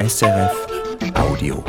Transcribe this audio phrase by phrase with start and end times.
[0.00, 0.66] SRF
[1.16, 1.64] Audio.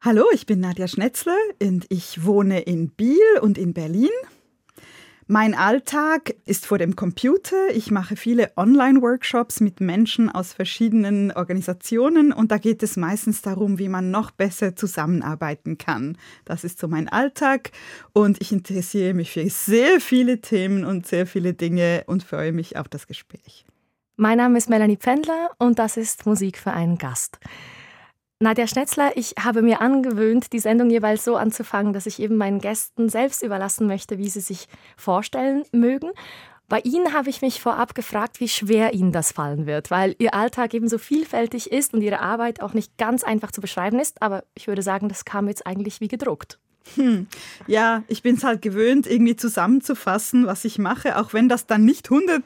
[0.00, 4.10] Hallo, ich bin Nadja Schnetzler und ich wohne in Biel und in Berlin.
[5.28, 7.70] Mein Alltag ist vor dem Computer.
[7.74, 13.78] Ich mache viele Online-Workshops mit Menschen aus verschiedenen Organisationen und da geht es meistens darum,
[13.78, 16.18] wie man noch besser zusammenarbeiten kann.
[16.44, 17.70] Das ist so mein Alltag
[18.12, 22.76] und ich interessiere mich für sehr viele Themen und sehr viele Dinge und freue mich
[22.76, 23.64] auf das Gespräch.
[24.16, 27.40] Mein Name ist Melanie Pfändler und das ist Musik für einen Gast.
[28.38, 32.60] Nadja Schnetzler, ich habe mir angewöhnt, die Sendung jeweils so anzufangen, dass ich eben meinen
[32.60, 36.12] Gästen selbst überlassen möchte, wie sie sich vorstellen mögen.
[36.68, 40.32] Bei Ihnen habe ich mich vorab gefragt, wie schwer Ihnen das fallen wird, weil Ihr
[40.32, 44.22] Alltag eben so vielfältig ist und Ihre Arbeit auch nicht ganz einfach zu beschreiben ist.
[44.22, 46.60] Aber ich würde sagen, das kam jetzt eigentlich wie gedruckt.
[46.96, 47.26] Hm.
[47.66, 51.84] Ja, ich bin es halt gewöhnt, irgendwie zusammenzufassen, was ich mache, auch wenn das dann
[51.84, 52.42] nicht 100%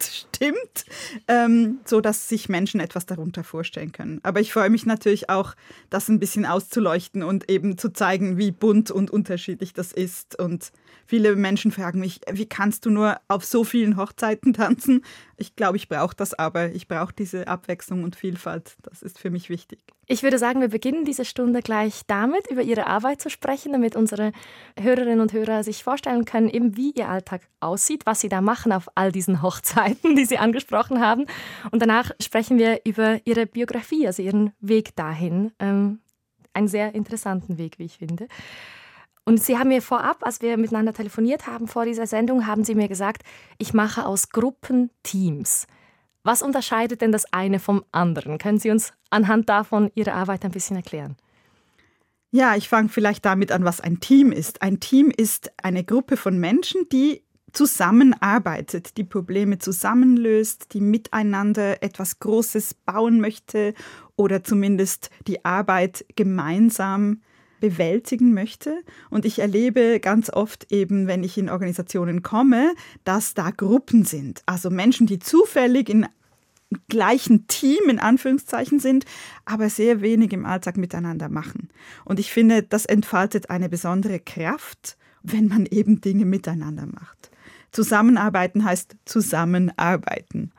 [0.34, 0.84] stimmt,
[1.28, 4.20] ähm, so dass sich Menschen etwas darunter vorstellen können.
[4.24, 5.54] Aber ich freue mich natürlich auch,
[5.90, 10.38] das ein bisschen auszuleuchten und eben zu zeigen, wie bunt und unterschiedlich das ist.
[10.38, 10.72] Und
[11.08, 15.02] viele Menschen fragen mich, wie kannst du nur auf so vielen Hochzeiten tanzen?
[15.38, 16.70] Ich glaube, ich brauche das aber.
[16.72, 18.76] Ich brauche diese Abwechslung und Vielfalt.
[18.82, 19.80] Das ist für mich wichtig.
[20.06, 23.96] Ich würde sagen, wir beginnen diese Stunde gleich damit, über Ihre Arbeit zu sprechen, damit
[23.96, 24.32] unsere
[24.78, 28.72] Hörerinnen und Hörer sich vorstellen können, eben wie Ihr Alltag aussieht, was Sie da machen
[28.72, 31.24] auf all diesen Hochzeiten, die Sie angesprochen haben.
[31.70, 35.52] Und danach sprechen wir über Ihre Biografie, also Ihren Weg dahin.
[35.58, 36.00] Ähm,
[36.52, 38.28] einen sehr interessanten Weg, wie ich finde.
[39.28, 42.74] Und Sie haben mir vorab, als wir miteinander telefoniert haben vor dieser Sendung, haben Sie
[42.74, 43.24] mir gesagt,
[43.58, 45.66] ich mache aus Gruppen Teams.
[46.22, 48.38] Was unterscheidet denn das eine vom anderen?
[48.38, 51.18] Können Sie uns anhand davon Ihre Arbeit ein bisschen erklären?
[52.30, 54.62] Ja, ich fange vielleicht damit an, was ein Team ist.
[54.62, 62.18] Ein Team ist eine Gruppe von Menschen, die zusammenarbeitet, die Probleme zusammenlöst, die miteinander etwas
[62.18, 63.74] Großes bauen möchte
[64.16, 67.20] oder zumindest die Arbeit gemeinsam
[67.60, 68.82] bewältigen möchte.
[69.10, 72.74] Und ich erlebe ganz oft eben, wenn ich in Organisationen komme,
[73.04, 74.42] dass da Gruppen sind.
[74.46, 76.06] Also Menschen, die zufällig in
[76.88, 79.04] gleichen Team in Anführungszeichen sind,
[79.44, 81.70] aber sehr wenig im Alltag miteinander machen.
[82.04, 87.30] Und ich finde, das entfaltet eine besondere Kraft, wenn man eben Dinge miteinander macht.
[87.72, 90.52] Zusammenarbeiten heißt zusammenarbeiten.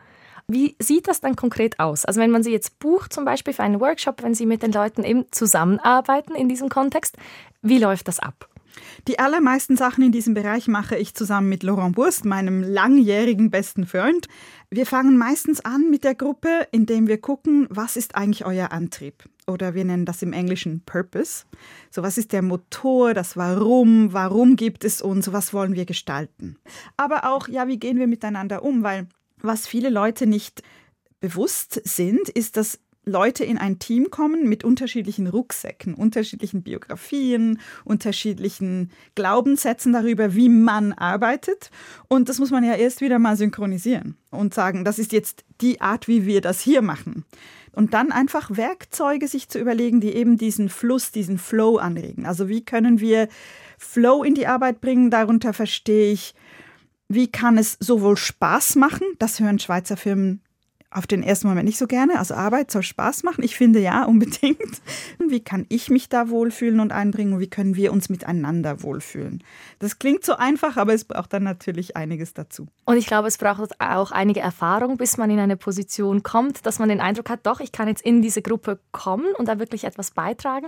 [0.51, 2.05] Wie sieht das dann konkret aus?
[2.05, 4.71] Also wenn man Sie jetzt bucht, zum Beispiel für einen Workshop, wenn Sie mit den
[4.71, 7.15] Leuten eben zusammenarbeiten in diesem Kontext,
[7.61, 8.49] wie läuft das ab?
[9.07, 13.85] Die allermeisten Sachen in diesem Bereich mache ich zusammen mit Laurent Burst, meinem langjährigen besten
[13.85, 14.27] Freund.
[14.71, 19.29] Wir fangen meistens an mit der Gruppe, indem wir gucken, was ist eigentlich euer Antrieb?
[19.45, 21.45] Oder wir nennen das im Englischen Purpose.
[21.91, 24.13] So, was ist der Motor, das Warum?
[24.13, 25.31] Warum gibt es uns?
[25.31, 26.57] Was wollen wir gestalten?
[26.97, 28.81] Aber auch, ja, wie gehen wir miteinander um?
[28.81, 29.07] Weil
[29.41, 30.63] was viele Leute nicht
[31.19, 38.91] bewusst sind, ist, dass Leute in ein Team kommen mit unterschiedlichen Rucksäcken, unterschiedlichen Biografien, unterschiedlichen
[39.15, 41.71] Glaubenssätzen darüber, wie man arbeitet.
[42.07, 45.81] Und das muss man ja erst wieder mal synchronisieren und sagen, das ist jetzt die
[45.81, 47.25] Art, wie wir das hier machen.
[47.71, 52.25] Und dann einfach Werkzeuge sich zu überlegen, die eben diesen Fluss, diesen Flow anregen.
[52.25, 53.27] Also wie können wir
[53.77, 55.11] Flow in die Arbeit bringen?
[55.11, 56.33] Darunter verstehe ich,
[57.09, 60.41] wie kann es sowohl Spaß machen, das hören Schweizer Firmen
[60.91, 62.17] auf den ersten Moment nicht so gerne.
[62.17, 63.43] Also Arbeit soll Spaß machen.
[63.43, 64.81] Ich finde ja unbedingt.
[65.19, 69.43] Wie kann ich mich da wohlfühlen und einbringen und wie können wir uns miteinander wohlfühlen?
[69.77, 72.67] Das klingt so einfach, aber es braucht dann natürlich einiges dazu.
[72.85, 76.79] Und ich glaube, es braucht auch einige Erfahrung, bis man in eine Position kommt, dass
[76.79, 79.83] man den Eindruck hat, doch, ich kann jetzt in diese Gruppe kommen und da wirklich
[79.83, 80.67] etwas beitragen.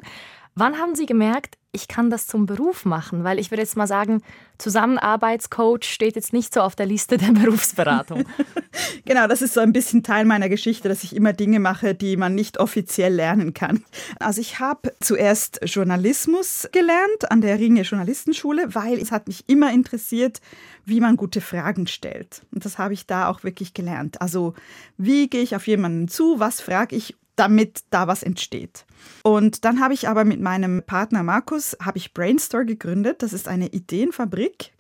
[0.54, 3.24] Wann haben Sie gemerkt, ich kann das zum Beruf machen?
[3.24, 4.22] Weil ich würde jetzt mal sagen,
[4.58, 8.26] Zusammenarbeitscoach steht jetzt nicht so auf der Liste der Berufsberatung.
[9.06, 12.18] genau, das ist so ein bisschen Teil meiner Geschichte, dass ich immer Dinge mache, die
[12.18, 13.86] man nicht offiziell lernen kann.
[14.20, 19.72] Also ich habe zuerst Journalismus gelernt an der Ringe Journalistenschule, weil es hat mich immer
[19.72, 20.42] interessiert,
[20.84, 22.42] wie man gute Fragen stellt.
[22.52, 24.22] Und das habe ich da auch wirklich gelernt.
[24.22, 24.54] Also
[24.98, 28.86] wie gehe ich auf jemanden zu, was frage ich damit da was entsteht.
[29.24, 33.24] Und dann habe ich aber mit meinem Partner Markus habe ich Brainstore gegründet.
[33.24, 34.72] Das ist eine Ideenfabrik,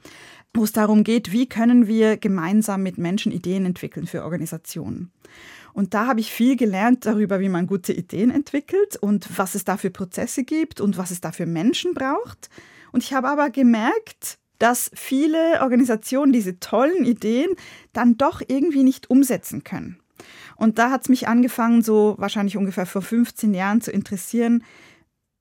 [0.54, 5.12] wo es darum geht, wie können wir gemeinsam mit Menschen Ideen entwickeln für Organisationen.
[5.74, 9.64] Und da habe ich viel gelernt darüber, wie man gute Ideen entwickelt und was es
[9.64, 12.50] da für Prozesse gibt und was es da für Menschen braucht.
[12.92, 17.50] Und ich habe aber gemerkt, dass viele Organisationen diese tollen Ideen
[17.94, 20.01] dann doch irgendwie nicht umsetzen können.
[20.62, 24.64] Und da hat es mich angefangen, so wahrscheinlich ungefähr vor 15 Jahren zu interessieren,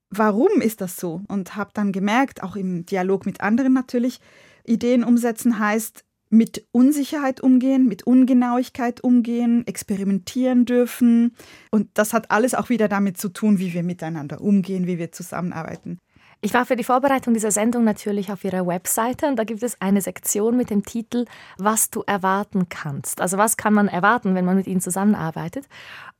[0.09, 1.21] warum ist das so?
[1.29, 4.21] Und habe dann gemerkt, auch im Dialog mit anderen natürlich,
[4.65, 11.37] Ideen umsetzen heißt, mit Unsicherheit umgehen, mit Ungenauigkeit umgehen, experimentieren dürfen.
[11.71, 15.13] Und das hat alles auch wieder damit zu tun, wie wir miteinander umgehen, wie wir
[15.13, 15.99] zusammenarbeiten.
[16.43, 19.79] Ich war für die Vorbereitung dieser Sendung natürlich auf Ihrer Webseite und da gibt es
[19.83, 21.27] eine Sektion mit dem Titel
[21.59, 23.21] Was du erwarten kannst.
[23.21, 25.67] Also was kann man erwarten, wenn man mit Ihnen zusammenarbeitet?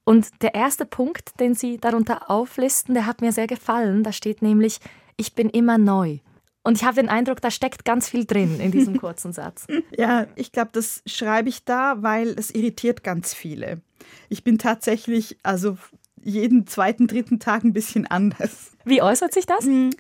[0.05, 4.03] Und der erste Punkt, den Sie darunter auflisten, der hat mir sehr gefallen.
[4.03, 4.81] Da steht nämlich,
[5.17, 6.19] ich bin immer neu.
[6.63, 9.67] Und ich habe den Eindruck, da steckt ganz viel drin in diesem kurzen Satz.
[9.97, 13.81] Ja, ich glaube, das schreibe ich da, weil es irritiert ganz viele.
[14.29, 15.79] Ich bin tatsächlich, also
[16.23, 18.73] jeden zweiten, dritten Tag ein bisschen anders.
[18.85, 19.65] Wie äußert sich das?
[19.65, 19.91] Hm,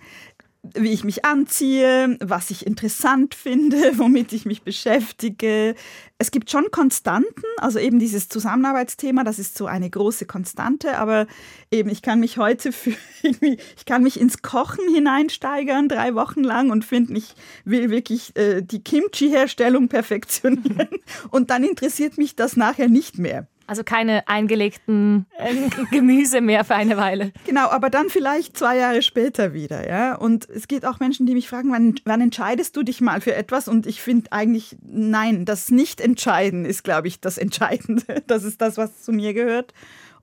[0.62, 5.74] wie ich mich anziehe, was ich interessant finde, womit ich mich beschäftige.
[6.18, 11.26] Es gibt schon Konstanten, also eben dieses Zusammenarbeitsthema, das ist so eine große Konstante, aber
[11.70, 12.92] eben ich kann mich heute für
[13.22, 17.34] ich kann mich ins Kochen hineinsteigern, drei Wochen lang und finde, ich
[17.64, 20.88] will wirklich äh, die Kimchi-Herstellung perfektionieren
[21.30, 23.46] und dann interessiert mich das nachher nicht mehr.
[23.70, 27.30] Also keine eingelegten äh, Gemüse mehr für eine Weile.
[27.46, 30.16] Genau, aber dann vielleicht zwei Jahre später wieder, ja.
[30.16, 33.32] Und es gibt auch Menschen, die mich fragen, wann, wann entscheidest du dich mal für
[33.32, 33.68] etwas?
[33.68, 38.24] Und ich finde eigentlich, nein, das Nicht-Entscheiden ist, glaube ich, das Entscheidende.
[38.26, 39.72] Das ist das, was zu mir gehört.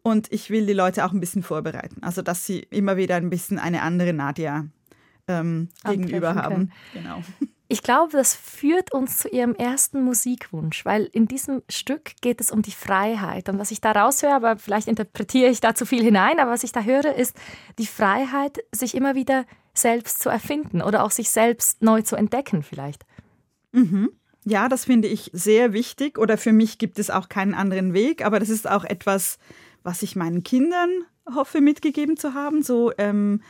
[0.01, 2.03] Und ich will die Leute auch ein bisschen vorbereiten.
[2.03, 4.65] Also, dass sie immer wieder ein bisschen eine andere Nadja
[5.29, 6.73] ähm, gegenüber haben.
[6.93, 7.21] Genau.
[7.69, 12.49] Ich glaube, das führt uns zu ihrem ersten Musikwunsch, weil in diesem Stück geht es
[12.49, 13.49] um die Freiheit.
[13.49, 16.63] Und was ich da raushöre, aber vielleicht interpretiere ich da zu viel hinein, aber was
[16.63, 17.35] ich da höre, ist
[17.77, 22.63] die Freiheit, sich immer wieder selbst zu erfinden oder auch sich selbst neu zu entdecken
[22.63, 23.05] vielleicht.
[23.73, 24.11] Mhm.
[24.45, 28.25] Ja, das finde ich sehr wichtig oder für mich gibt es auch keinen anderen Weg,
[28.25, 29.39] aber das ist auch etwas,
[29.83, 30.89] was ich meinen Kindern
[31.35, 32.63] hoffe mitgegeben zu haben.
[32.63, 33.41] So, ähm,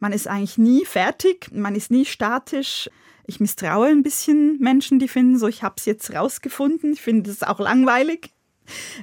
[0.00, 2.90] man ist eigentlich nie fertig, man ist nie statisch
[3.30, 6.92] ich misstraue ein bisschen Menschen, die finden, so ich habe es jetzt rausgefunden.
[6.92, 8.32] Ich finde es auch langweilig.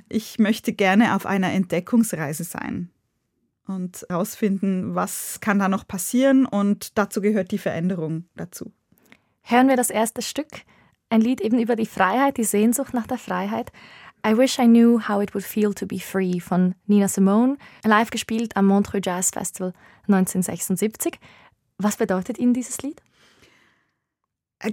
[0.09, 2.89] Ich möchte gerne auf einer Entdeckungsreise sein
[3.67, 8.71] und herausfinden, was kann da noch passieren und dazu gehört die Veränderung dazu.
[9.43, 10.61] Hören wir das erste Stück,
[11.09, 13.71] ein Lied eben über die Freiheit, die Sehnsucht nach der Freiheit.
[14.25, 18.09] I Wish I Knew How It Would Feel to Be Free von Nina Simone, live
[18.09, 19.71] gespielt am Montreux Jazz Festival
[20.07, 21.17] 1976.
[21.77, 23.01] Was bedeutet Ihnen dieses Lied?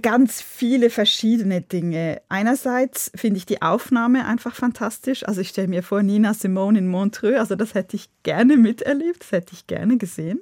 [0.01, 2.21] Ganz viele verschiedene Dinge.
[2.27, 5.27] Einerseits finde ich die Aufnahme einfach fantastisch.
[5.27, 9.21] Also ich stelle mir vor, Nina Simone in Montreux, also das hätte ich gerne miterlebt,
[9.21, 10.41] das hätte ich gerne gesehen.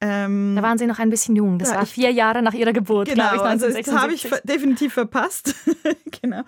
[0.00, 1.58] Ähm, da waren Sie noch ein bisschen jung.
[1.58, 3.40] Das ja, war vier Jahre nach Ihrer Geburt, genau, ich.
[3.40, 5.54] Also das habe ich definitiv verpasst.
[6.22, 6.42] genau.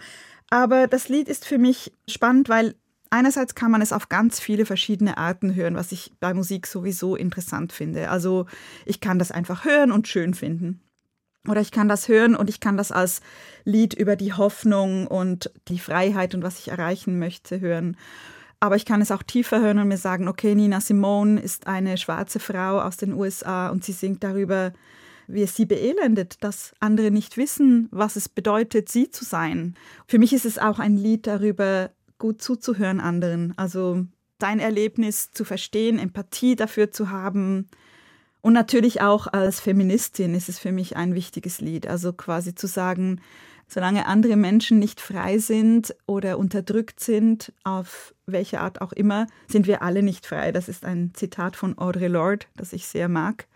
[0.50, 2.75] Aber das Lied ist für mich spannend, weil
[3.08, 7.17] einerseits kann man es auf ganz viele verschiedene Arten hören, was ich bei Musik sowieso
[7.17, 8.11] interessant finde.
[8.11, 8.46] Also
[8.84, 10.81] ich kann das einfach hören und schön finden.
[11.49, 13.21] Oder ich kann das hören und ich kann das als
[13.65, 17.97] Lied über die Hoffnung und die Freiheit und was ich erreichen möchte hören.
[18.61, 21.97] Aber ich kann es auch tiefer hören und mir sagen, okay, Nina Simone ist eine
[21.97, 24.75] schwarze Frau aus den USA und sie singt darüber,
[25.27, 29.75] wie es sie beelendet, dass andere nicht wissen, was es bedeutet, sie zu sein.
[30.07, 33.55] Für mich ist es auch ein Lied darüber, gut zuzuhören anderen.
[33.57, 34.05] Also
[34.39, 37.69] dein Erlebnis zu verstehen, Empathie dafür zu haben,
[38.43, 41.87] und natürlich auch als Feministin ist es für mich ein wichtiges Lied.
[41.87, 43.21] Also quasi zu sagen,
[43.69, 49.67] solange andere Menschen nicht frei sind oder unterdrückt sind, auf welche Art auch immer, sind
[49.67, 50.53] wir alle nicht frei.
[50.53, 53.47] Das ist ein Zitat von Audre Lorde, das ich sehr mag.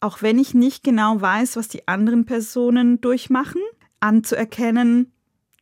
[0.00, 3.60] Auch wenn ich nicht genau weiß, was die anderen Personen durchmachen,
[4.00, 5.12] anzuerkennen,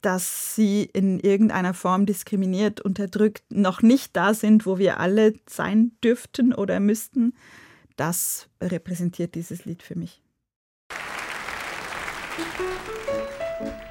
[0.02, 5.92] dass sie in irgendeiner Form diskriminiert, unterdrückt, noch nicht da sind, wo wir alle sein
[6.04, 7.34] dürften oder müssten,
[7.96, 10.22] das repräsentiert dieses Lied für mich.
[13.58, 13.85] knew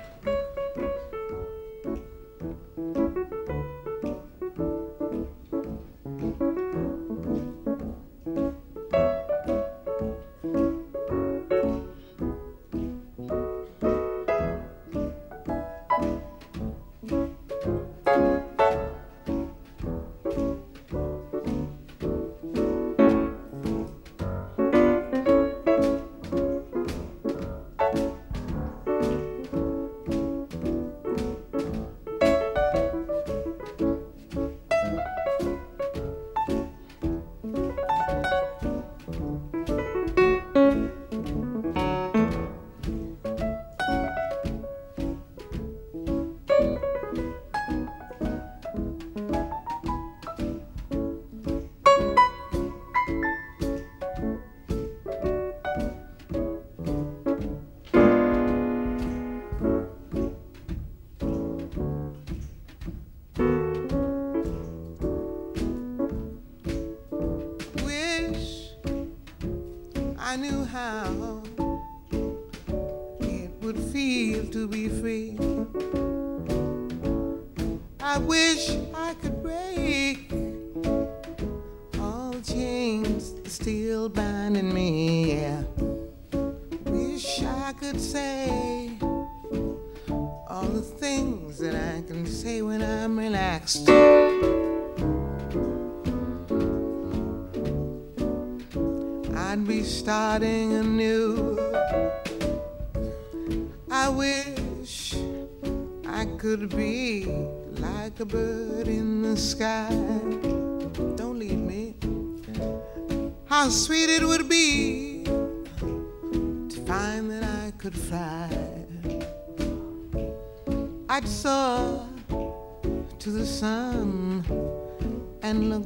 [78.26, 78.75] wish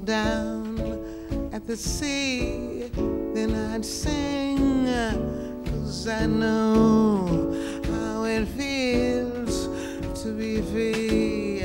[0.06, 2.90] down at the sea.
[3.34, 4.86] Then I'd sing,
[5.66, 7.54] cause I know
[7.86, 9.68] how it feels
[10.24, 11.60] to be free.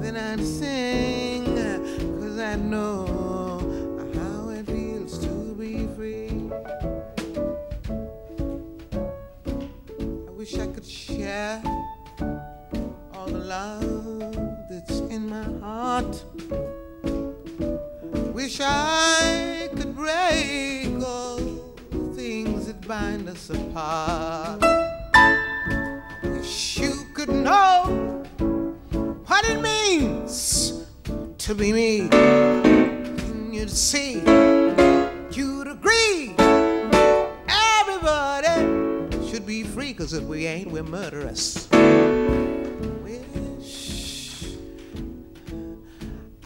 [0.00, 1.44] Then I'd sing,
[2.20, 3.06] cause I know
[4.14, 6.50] how it feels to be free.
[10.28, 11.62] I wish I could share
[13.14, 14.36] all the love
[14.68, 16.24] that's in my heart.
[18.44, 21.38] Wish I could break all
[22.14, 24.60] things that bind us apart.
[26.22, 28.22] Wish you could know
[29.24, 30.84] what it means
[31.38, 32.10] to be me.
[32.12, 34.16] And you'd see,
[35.30, 36.34] you'd agree.
[37.48, 41.63] Everybody should be free, cause if we ain't, we're murderous.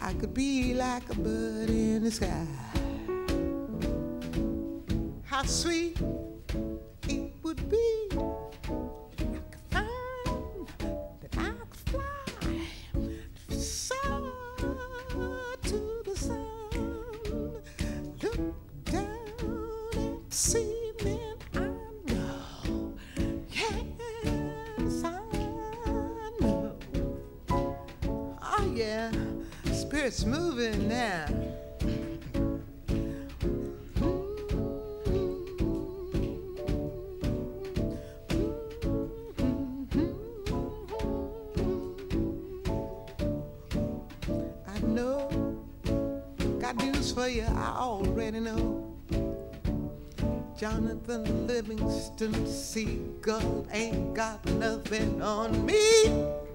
[0.09, 2.47] I could be like a bird in the sky.
[5.23, 6.01] How sweet
[7.07, 8.09] it would be.
[29.99, 31.25] Spirit's moving now.
[44.65, 45.59] I know,
[46.59, 47.43] got news for you.
[47.43, 48.95] I already know.
[50.57, 56.48] Jonathan Livingston Seagull ain't got nothing on me.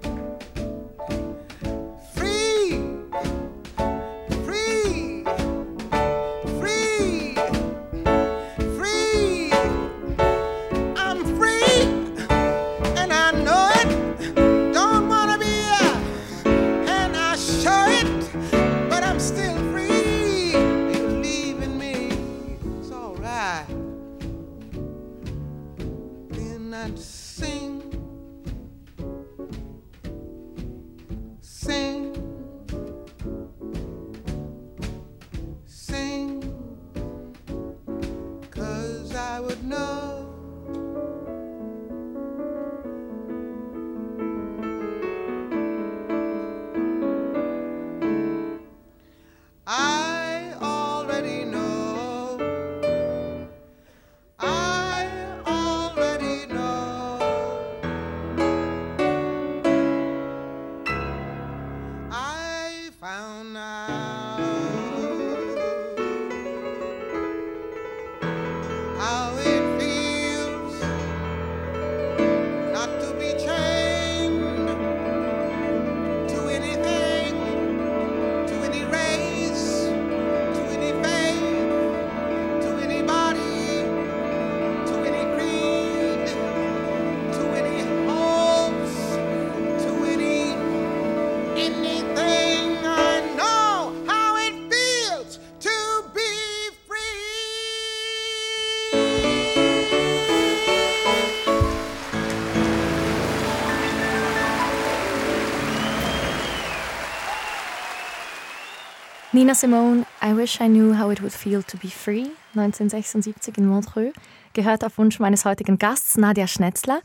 [109.35, 113.67] Nina Simone, I Wish I Knew How It Would Feel to Be Free, 1976 in
[113.67, 114.13] Montreux,
[114.53, 117.01] gehört auf Wunsch meines heutigen Gasts, Nadia Schnetzler.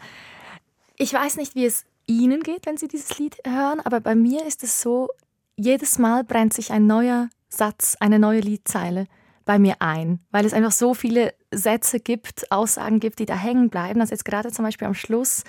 [0.96, 4.46] Ich weiß nicht, wie es Ihnen geht, wenn Sie dieses Lied hören, aber bei mir
[4.46, 5.08] ist es so,
[5.56, 9.06] jedes Mal brennt sich ein neuer Satz, eine neue Liedzeile
[9.44, 13.70] bei mir ein, weil es einfach so viele Sätze gibt, Aussagen gibt, die da hängen
[13.70, 14.00] bleiben.
[14.00, 15.42] Also jetzt gerade zum Beispiel am Schluss,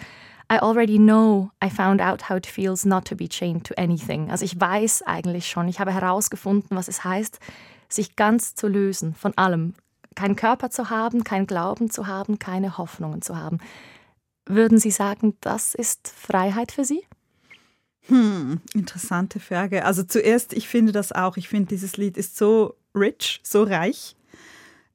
[0.50, 4.32] I already know I found out how it feels not to be chained to anything.
[4.32, 7.40] Also ich weiß eigentlich schon, ich habe herausgefunden, was es heißt,
[7.90, 9.74] sich ganz zu lösen von allem.
[10.16, 13.60] Keinen Körper zu haben, keinen Glauben zu haben, keine Hoffnungen zu haben.
[14.46, 17.04] Würden Sie sagen, das ist Freiheit für Sie?
[18.08, 19.86] Hm, interessante Frage.
[19.86, 21.38] Also zuerst, ich finde das auch.
[21.38, 24.16] Ich finde, dieses Lied ist so rich, so reich.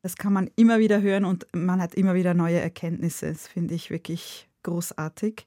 [0.03, 3.29] Das kann man immer wieder hören und man hat immer wieder neue Erkenntnisse.
[3.29, 5.47] Das finde ich wirklich großartig.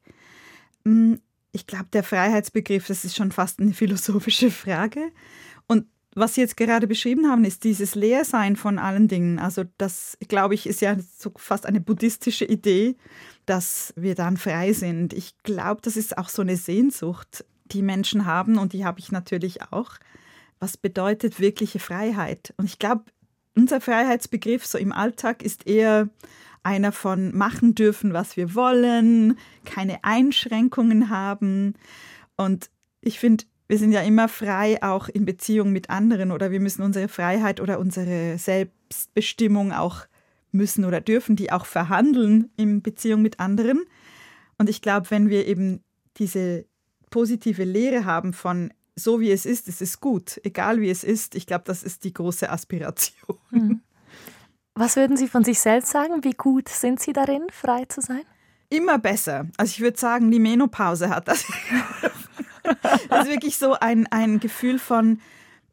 [0.85, 1.19] Hm,
[1.51, 5.11] ich glaube, der Freiheitsbegriff, das ist schon fast eine philosophische Frage.
[5.67, 5.85] Und
[6.15, 9.39] was Sie jetzt gerade beschrieben haben, ist dieses Leersein von allen Dingen.
[9.39, 12.95] Also das, glaube ich, ist ja so fast eine buddhistische Idee,
[13.45, 15.13] dass wir dann frei sind.
[15.13, 19.11] Ich glaube, das ist auch so eine Sehnsucht, die Menschen haben und die habe ich
[19.11, 19.91] natürlich auch.
[20.59, 22.53] Was bedeutet wirkliche Freiheit?
[22.57, 23.03] Und ich glaube,
[23.55, 26.09] unser Freiheitsbegriff so im Alltag ist eher
[26.63, 31.73] einer von machen dürfen, was wir wollen, keine Einschränkungen haben.
[32.35, 32.69] Und
[33.01, 36.81] ich finde, wir sind ja immer frei, auch in Beziehung mit anderen, oder wir müssen
[36.81, 40.05] unsere Freiheit oder unsere Selbstbestimmung auch
[40.51, 43.85] müssen oder dürfen die auch verhandeln in Beziehung mit anderen.
[44.57, 45.81] Und ich glaube, wenn wir eben
[46.17, 46.65] diese
[47.11, 51.35] positive Lehre haben von so wie es ist, es ist gut, egal wie es ist,
[51.35, 53.37] ich glaube, das ist die große Aspiration.
[53.49, 53.81] Hm.
[54.79, 56.23] Was würden Sie von sich selbst sagen?
[56.23, 58.21] Wie gut sind Sie darin, frei zu sein?
[58.69, 59.45] Immer besser.
[59.57, 61.43] Also ich würde sagen, die Menopause hat das.
[63.09, 65.19] das ist wirklich so ein, ein Gefühl von,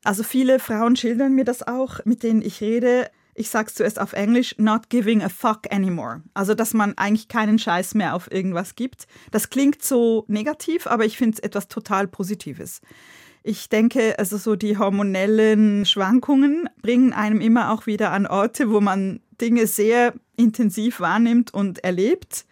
[0.02, 4.00] also viele Frauen schildern mir das auch, mit denen ich rede, ich sage es zuerst
[4.00, 6.22] auf Englisch, not giving a fuck anymore.
[6.34, 9.06] Also, dass man eigentlich keinen Scheiß mehr auf irgendwas gibt.
[9.30, 12.80] Das klingt so negativ, aber ich finde es etwas total Positives.
[13.48, 18.80] Ich denke, also so die hormonellen Schwankungen bringen einem immer auch wieder an Orte, wo
[18.80, 22.44] man Dinge sehr intensiv wahrnimmt und erlebt.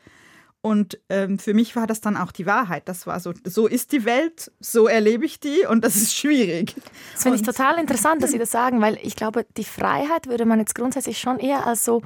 [0.60, 2.88] Und ähm, für mich war das dann auch die Wahrheit.
[2.88, 6.76] Das war so, so ist die Welt, so erlebe ich die und das ist schwierig.
[7.12, 10.44] Das finde ich total interessant, dass Sie das sagen, weil ich glaube, die Freiheit würde
[10.44, 12.02] man jetzt grundsätzlich schon eher als so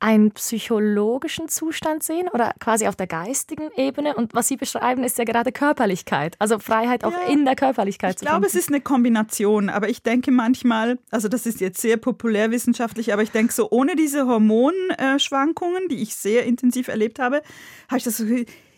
[0.00, 4.14] einen psychologischen Zustand sehen oder quasi auf der geistigen Ebene.
[4.14, 6.36] Und was Sie beschreiben, ist ja gerade Körperlichkeit.
[6.38, 9.70] Also Freiheit auch ja, in der Körperlichkeit ich zu Ich glaube, es ist eine Kombination.
[9.70, 13.96] Aber ich denke manchmal, also das ist jetzt sehr populärwissenschaftlich, aber ich denke so, ohne
[13.96, 17.42] diese Hormonschwankungen, die ich sehr intensiv erlebt habe,
[17.88, 18.24] habe ich das so,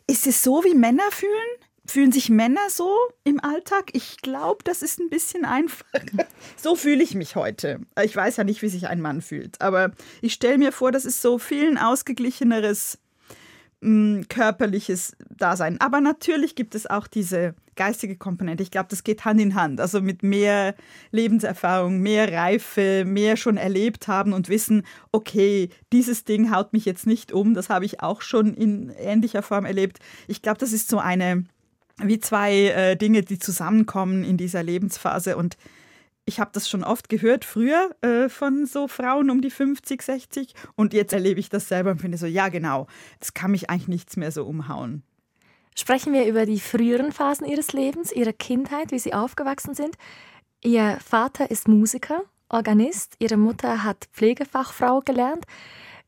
[0.07, 1.33] ist es so, wie Männer fühlen?
[1.89, 3.91] Fühlen sich Männer so im Alltag?
[3.95, 6.03] Ich glaube, das ist ein bisschen einfacher.
[6.57, 7.81] So fühle ich mich heute.
[8.03, 11.05] Ich weiß ja nicht, wie sich ein Mann fühlt, aber ich stelle mir vor, das
[11.05, 12.99] ist so viel ein ausgeglicheneres
[13.81, 15.81] mh, mm, körperliches Dasein.
[15.81, 18.63] Aber natürlich gibt es auch diese geistige Komponente.
[18.63, 19.81] Ich glaube, das geht Hand in Hand.
[19.81, 20.75] Also mit mehr
[21.11, 27.07] Lebenserfahrung, mehr Reife, mehr schon erlebt haben und wissen, okay, dieses Ding haut mich jetzt
[27.07, 27.55] nicht um.
[27.55, 30.01] Das habe ich auch schon in ähnlicher Form erlebt.
[30.27, 31.45] Ich glaube, das ist so eine
[32.03, 35.37] wie zwei äh, Dinge, die zusammenkommen in dieser Lebensphase.
[35.37, 35.57] Und
[36.25, 40.55] ich habe das schon oft gehört, früher äh, von so Frauen um die 50, 60.
[40.77, 42.87] Und jetzt erlebe ich das selber und finde so, ja genau,
[43.19, 45.03] das kann mich eigentlich nichts mehr so umhauen.
[45.75, 49.97] Sprechen wir über die früheren Phasen Ihres Lebens, Ihrer Kindheit, wie Sie aufgewachsen sind.
[50.63, 55.45] Ihr Vater ist Musiker, Organist, Ihre Mutter hat Pflegefachfrau gelernt.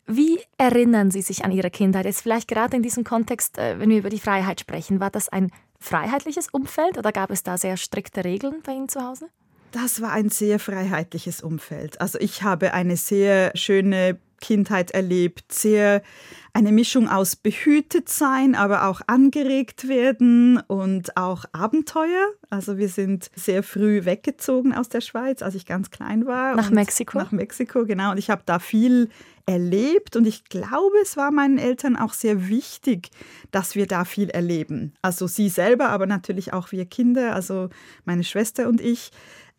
[0.07, 2.05] Wie erinnern Sie sich an Ihre Kindheit?
[2.05, 5.29] Jetzt vielleicht gerade in diesem Kontext, äh, wenn wir über die Freiheit sprechen, war das
[5.29, 9.29] ein freiheitliches Umfeld oder gab es da sehr strikte Regeln bei Ihnen zu Hause?
[9.73, 12.01] Das war ein sehr freiheitliches Umfeld.
[12.01, 16.03] Also ich habe eine sehr schöne Kindheit erlebt, sehr
[16.53, 22.33] eine Mischung aus behütet sein, aber auch angeregt werden und auch Abenteuer.
[22.49, 26.57] Also wir sind sehr früh weggezogen aus der Schweiz, als ich ganz klein war.
[26.57, 27.19] Nach Mexiko?
[27.19, 28.11] Nach Mexiko, genau.
[28.11, 29.11] Und ich habe da viel
[29.51, 33.11] erlebt und ich glaube, es war meinen Eltern auch sehr wichtig,
[33.51, 34.95] dass wir da viel erleben.
[35.03, 37.69] Also sie selber, aber natürlich auch wir Kinder, also
[38.05, 39.11] meine Schwester und ich.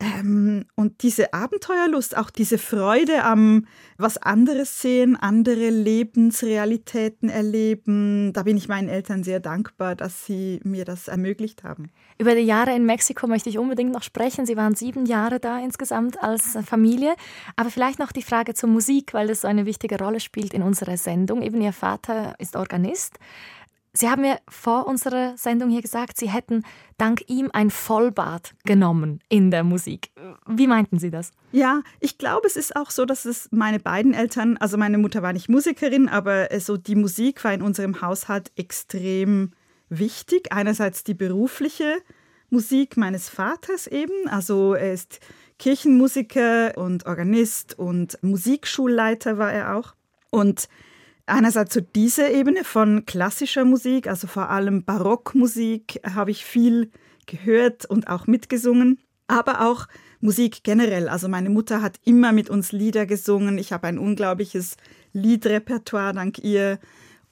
[0.01, 8.41] Ähm, und diese Abenteuerlust, auch diese Freude am was anderes sehen, andere Lebensrealitäten erleben, da
[8.41, 11.91] bin ich meinen Eltern sehr dankbar, dass sie mir das ermöglicht haben.
[12.17, 14.45] Über die Jahre in Mexiko möchte ich unbedingt noch sprechen.
[14.45, 17.13] Sie waren sieben Jahre da insgesamt als Familie.
[17.55, 20.63] Aber vielleicht noch die Frage zur Musik, weil das so eine wichtige Rolle spielt in
[20.63, 21.43] unserer Sendung.
[21.43, 23.19] Eben Ihr Vater ist Organist.
[23.93, 26.63] Sie haben mir vor unserer Sendung hier gesagt, Sie hätten
[26.97, 30.12] dank ihm ein Vollbad genommen in der Musik.
[30.47, 31.32] Wie meinten Sie das?
[31.51, 35.21] Ja, ich glaube, es ist auch so, dass es meine beiden Eltern, also meine Mutter
[35.21, 39.51] war nicht Musikerin, aber so die Musik war in unserem Haushalt extrem
[39.89, 40.54] wichtig.
[40.54, 41.97] Einerseits die berufliche
[42.49, 45.19] Musik meines Vaters eben, also er ist
[45.60, 49.95] Kirchenmusiker und Organist und Musikschulleiter war er auch.
[50.30, 50.69] Und
[51.32, 56.91] einerseits so diese Ebene von klassischer Musik, also vor allem Barockmusik, habe ich viel
[57.26, 59.88] gehört und auch mitgesungen, aber auch
[60.20, 61.10] Musik generell.
[61.10, 63.58] Also meine Mutter hat immer mit uns Lieder gesungen.
[63.58, 64.78] Ich habe ein unglaubliches
[65.13, 66.80] Liedrepertoire dank ihr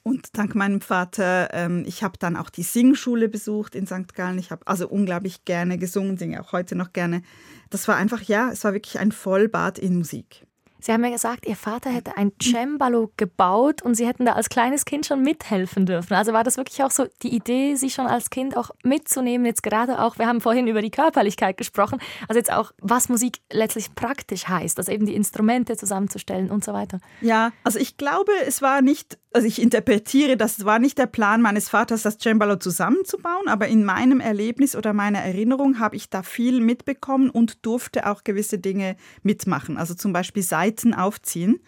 [0.02, 1.50] und dank meinem Vater.
[1.52, 4.14] Ähm, ich habe dann auch die Singschule besucht in St.
[4.14, 4.38] Gallen.
[4.38, 7.22] Ich habe also unglaublich gerne gesungen, singe auch heute noch gerne.
[7.68, 10.46] Das war einfach, ja, es war wirklich ein Vollbad in Musik.
[10.80, 14.48] Sie haben ja gesagt, Ihr Vater hätte ein Cembalo gebaut und Sie hätten da als
[14.48, 16.14] kleines Kind schon mithelfen dürfen.
[16.14, 19.62] Also war das wirklich auch so die Idee, Sie schon als Kind auch mitzunehmen, jetzt
[19.62, 23.94] gerade auch, wir haben vorhin über die Körperlichkeit gesprochen, also jetzt auch, was Musik letztlich
[23.94, 26.98] praktisch heißt, also eben die Instrumente zusammenzustellen und so weiter.
[27.20, 31.42] Ja, also ich glaube, es war nicht, also ich interpretiere, das war nicht der Plan
[31.42, 36.22] meines Vaters, das Cembalo zusammenzubauen, aber in meinem Erlebnis oder meiner Erinnerung habe ich da
[36.22, 39.76] viel mitbekommen und durfte auch gewisse Dinge mitmachen.
[39.76, 41.60] Also zum Beispiel Seiten Seiten aufziehen,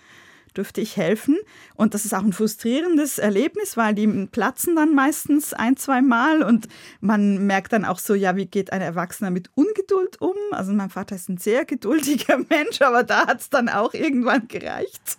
[0.54, 1.38] durfte ich helfen.
[1.74, 6.42] Und das ist auch ein frustrierendes Erlebnis, weil die platzen dann meistens ein, zwei Mal
[6.42, 6.68] und
[7.00, 10.36] man merkt dann auch so, ja, wie geht ein Erwachsener mit Ungeduld um?
[10.50, 14.46] Also mein Vater ist ein sehr geduldiger Mensch, aber da hat es dann auch irgendwann
[14.46, 15.18] gereicht.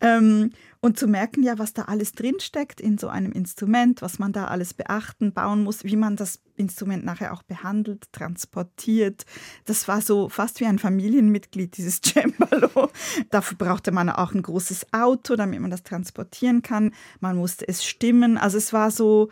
[0.00, 0.52] Ähm,
[0.84, 4.46] und zu merken, ja, was da alles drinsteckt in so einem Instrument, was man da
[4.46, 9.24] alles beachten, bauen muss, wie man das Instrument nachher auch behandelt, transportiert.
[9.64, 12.90] Das war so fast wie ein Familienmitglied, dieses Cembalo.
[13.30, 16.90] Dafür brauchte man auch ein großes Auto, damit man das transportieren kann.
[17.20, 18.36] Man musste es stimmen.
[18.36, 19.28] Also es war so,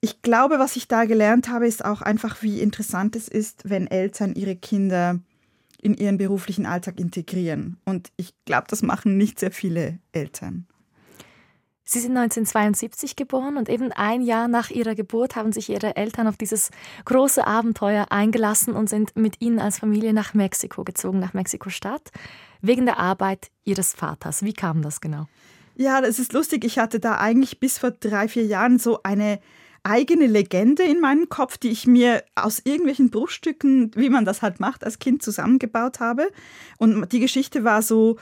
[0.00, 3.86] ich glaube, was ich da gelernt habe, ist auch einfach, wie interessant es ist, wenn
[3.86, 5.20] Eltern ihre Kinder
[5.84, 7.76] in ihren beruflichen Alltag integrieren.
[7.84, 10.66] Und ich glaube, das machen nicht sehr viele Eltern.
[11.86, 16.26] Sie sind 1972 geboren und eben ein Jahr nach Ihrer Geburt haben sich Ihre Eltern
[16.26, 16.70] auf dieses
[17.04, 22.10] große Abenteuer eingelassen und sind mit Ihnen als Familie nach Mexiko gezogen, nach Mexiko-Stadt,
[22.62, 24.42] wegen der Arbeit Ihres Vaters.
[24.42, 25.26] Wie kam das genau?
[25.76, 26.64] Ja, das ist lustig.
[26.64, 29.38] Ich hatte da eigentlich bis vor drei, vier Jahren so eine
[29.84, 34.58] eigene Legende in meinem Kopf, die ich mir aus irgendwelchen Bruchstücken, wie man das halt
[34.58, 36.30] macht, als Kind zusammengebaut habe.
[36.78, 38.16] Und die Geschichte war so,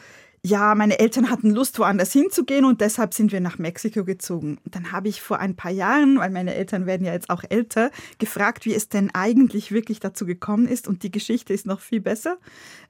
[0.45, 4.59] ja, meine Eltern hatten Lust, woanders hinzugehen und deshalb sind wir nach Mexiko gezogen.
[4.65, 7.93] dann habe ich vor ein paar Jahren, weil meine Eltern werden ja jetzt auch älter,
[8.19, 10.89] gefragt, wie es denn eigentlich wirklich dazu gekommen ist.
[10.89, 12.39] Und die Geschichte ist noch viel besser.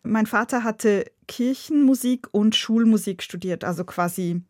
[0.02, 4.40] Mein Vater hatte Kirchenmusik und Schulmusik studiert, also quasi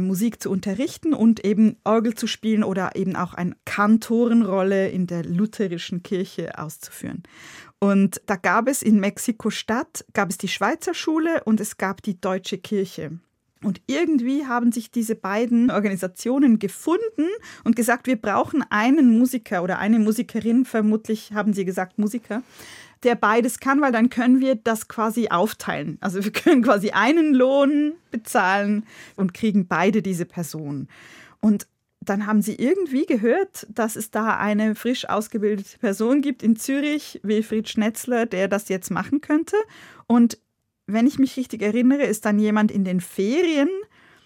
[0.00, 5.24] Musik zu unterrichten und eben Orgel zu spielen oder eben auch eine Kantorenrolle in der
[5.24, 7.22] lutherischen Kirche auszuführen.
[7.78, 12.20] Und da gab es in Mexiko-Stadt, gab es die Schweizer Schule und es gab die
[12.20, 13.18] Deutsche Kirche.
[13.62, 17.28] Und irgendwie haben sich diese beiden Organisationen gefunden
[17.62, 22.42] und gesagt, wir brauchen einen Musiker oder eine Musikerin, vermutlich haben sie gesagt Musiker,
[23.02, 25.98] der beides kann, weil dann können wir das quasi aufteilen.
[26.00, 28.84] Also wir können quasi einen Lohn bezahlen
[29.16, 30.88] und kriegen beide diese Personen.
[31.40, 31.66] Und
[32.00, 37.20] dann haben sie irgendwie gehört, dass es da eine frisch ausgebildete Person gibt in Zürich,
[37.22, 39.56] Wilfried Schnetzler, der das jetzt machen könnte.
[40.06, 40.38] Und
[40.86, 43.68] wenn ich mich richtig erinnere, ist dann jemand in den Ferien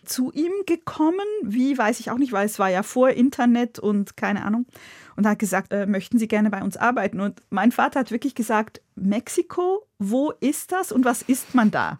[0.04, 1.26] zu ihm gekommen.
[1.42, 4.66] Wie, weiß ich auch nicht, weil es war ja vor Internet und keine Ahnung.
[5.16, 7.20] Und hat gesagt, äh, möchten Sie gerne bei uns arbeiten?
[7.20, 11.98] Und mein Vater hat wirklich gesagt, Mexiko, wo ist das und was isst man da?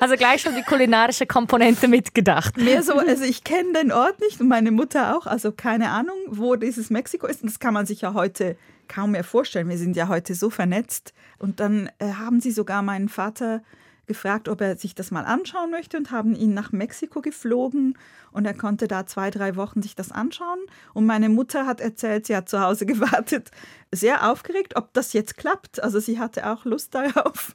[0.00, 2.56] Also gleich schon die kulinarische Komponente mitgedacht.
[2.56, 6.16] Mehr so, also ich kenne den Ort nicht und meine Mutter auch, also keine Ahnung,
[6.26, 7.42] wo dieses Mexiko ist.
[7.42, 8.56] Und das kann man sich ja heute
[8.88, 9.68] kaum mehr vorstellen.
[9.68, 11.12] Wir sind ja heute so vernetzt.
[11.38, 13.62] Und dann äh, haben sie sogar meinen Vater
[14.10, 17.96] gefragt, ob er sich das mal anschauen möchte und haben ihn nach Mexiko geflogen
[18.32, 20.58] und er konnte da zwei, drei Wochen sich das anschauen.
[20.94, 23.52] Und meine Mutter hat erzählt, sie hat zu Hause gewartet,
[23.92, 25.80] sehr aufgeregt, ob das jetzt klappt.
[25.80, 27.54] Also sie hatte auch Lust darauf.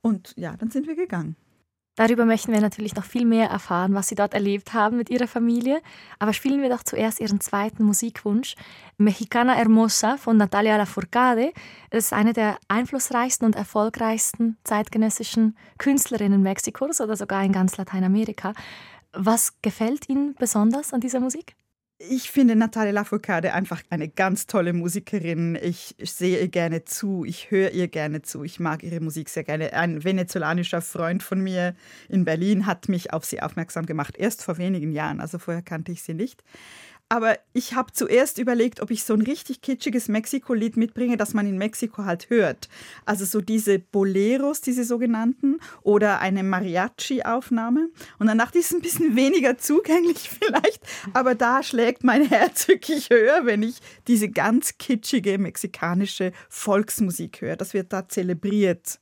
[0.00, 1.34] Und ja, dann sind wir gegangen.
[1.96, 5.26] Darüber möchten wir natürlich noch viel mehr erfahren, was Sie dort erlebt haben mit Ihrer
[5.26, 5.80] Familie.
[6.18, 8.54] Aber spielen wir doch zuerst Ihren zweiten Musikwunsch,
[8.98, 11.52] Mexicana Hermosa von Natalia Lafourcade.
[11.90, 18.52] Das ist eine der einflussreichsten und erfolgreichsten zeitgenössischen Künstlerinnen Mexikos oder sogar in ganz Lateinamerika.
[19.14, 21.56] Was gefällt Ihnen besonders an dieser Musik?
[21.98, 25.58] Ich finde Natalia Lafourcade einfach eine ganz tolle Musikerin.
[25.60, 29.44] Ich, sehe ihr gerne zu, ich höre ihr gerne zu, ich mag ihre Musik sehr
[29.44, 29.72] gerne.
[29.72, 31.74] Ein venezolanischer Freund von mir
[32.10, 35.90] in Berlin hat mich auf sie aufmerksam gemacht, erst vor wenigen Jahren, also vorher kannte
[35.90, 36.44] ich sie nicht.
[37.08, 41.46] Aber ich habe zuerst überlegt, ob ich so ein richtig kitschiges Mexiko-Lied mitbringe, das man
[41.46, 42.68] in Mexiko halt hört.
[43.04, 47.90] Also so diese Boleros, diese sogenannten, oder eine Mariachi-Aufnahme.
[48.18, 50.80] Und dann dachte ich, es ist ein bisschen weniger zugänglich vielleicht,
[51.12, 53.76] aber da schlägt mein Herz wirklich höher, wenn ich
[54.08, 57.56] diese ganz kitschige mexikanische Volksmusik höre.
[57.56, 58.98] Das wird da zelebriert.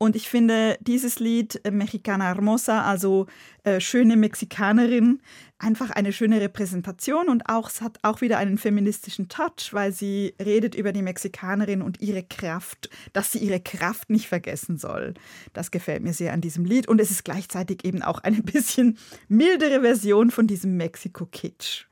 [0.00, 3.26] Und ich finde dieses Lied äh, Mexicana Hermosa, also
[3.64, 5.20] äh, schöne Mexikanerin,
[5.58, 10.34] einfach eine schöne Repräsentation und auch, es hat auch wieder einen feministischen Touch, weil sie
[10.40, 15.14] redet über die Mexikanerin und ihre Kraft, dass sie ihre Kraft nicht vergessen soll.
[15.52, 18.98] Das gefällt mir sehr an diesem Lied und es ist gleichzeitig eben auch eine bisschen
[19.28, 21.86] mildere Version von diesem Mexiko-Kitsch.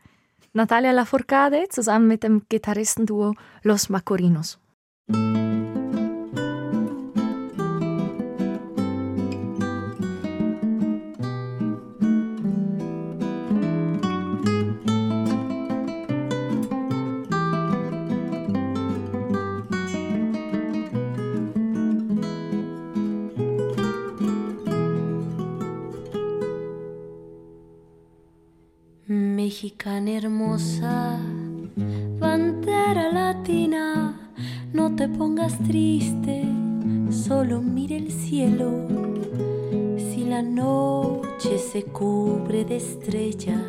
[0.53, 4.59] Natalia Lafourcade zusammen mit dem Gitarristenduo Los Macorinos.
[30.09, 31.19] Hermosa,
[32.21, 34.15] bandera latina,
[34.73, 36.45] no te pongas triste,
[37.11, 38.87] solo mire el cielo.
[39.97, 43.61] Si la noche se cubre de estrellas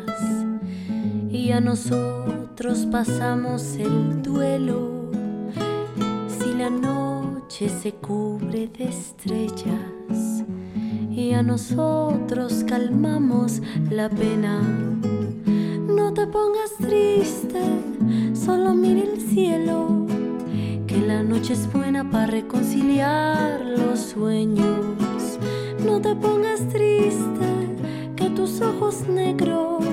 [1.28, 5.10] y a nosotros pasamos el duelo,
[6.28, 10.44] si la noche se cubre de estrellas
[11.10, 14.60] y a nosotros calmamos la pena
[16.08, 17.60] no te pongas triste,
[18.32, 20.06] solo mire el cielo,
[20.86, 25.38] que la noche es buena para reconciliar los sueños.
[25.84, 27.76] No te pongas triste,
[28.16, 29.84] que tus ojos negros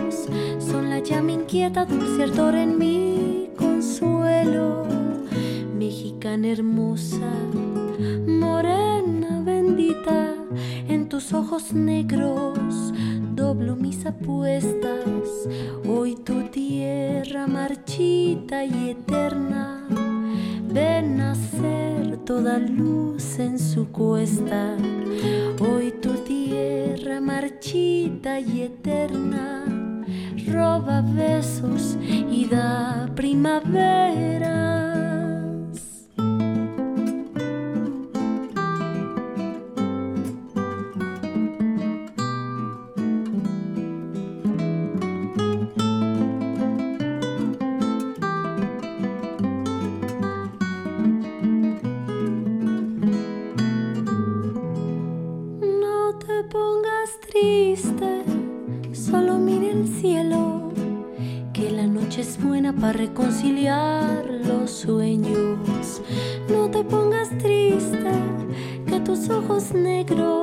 [0.58, 4.86] son la llama inquieta, dulce ardor en mi consuelo.
[5.78, 7.30] Mexicana hermosa,
[8.26, 10.34] morena bendita,
[10.88, 12.65] en tus ojos negros
[13.36, 15.48] doblo mis apuestas.
[15.88, 19.86] Hoy tu tierra marchita y eterna
[20.72, 24.78] ven a ser toda luz en su cuesta.
[25.60, 29.66] Hoy tu tierra marchita y eterna
[30.52, 31.98] roba besos
[32.32, 34.75] y da primavera.
[69.76, 70.35] negro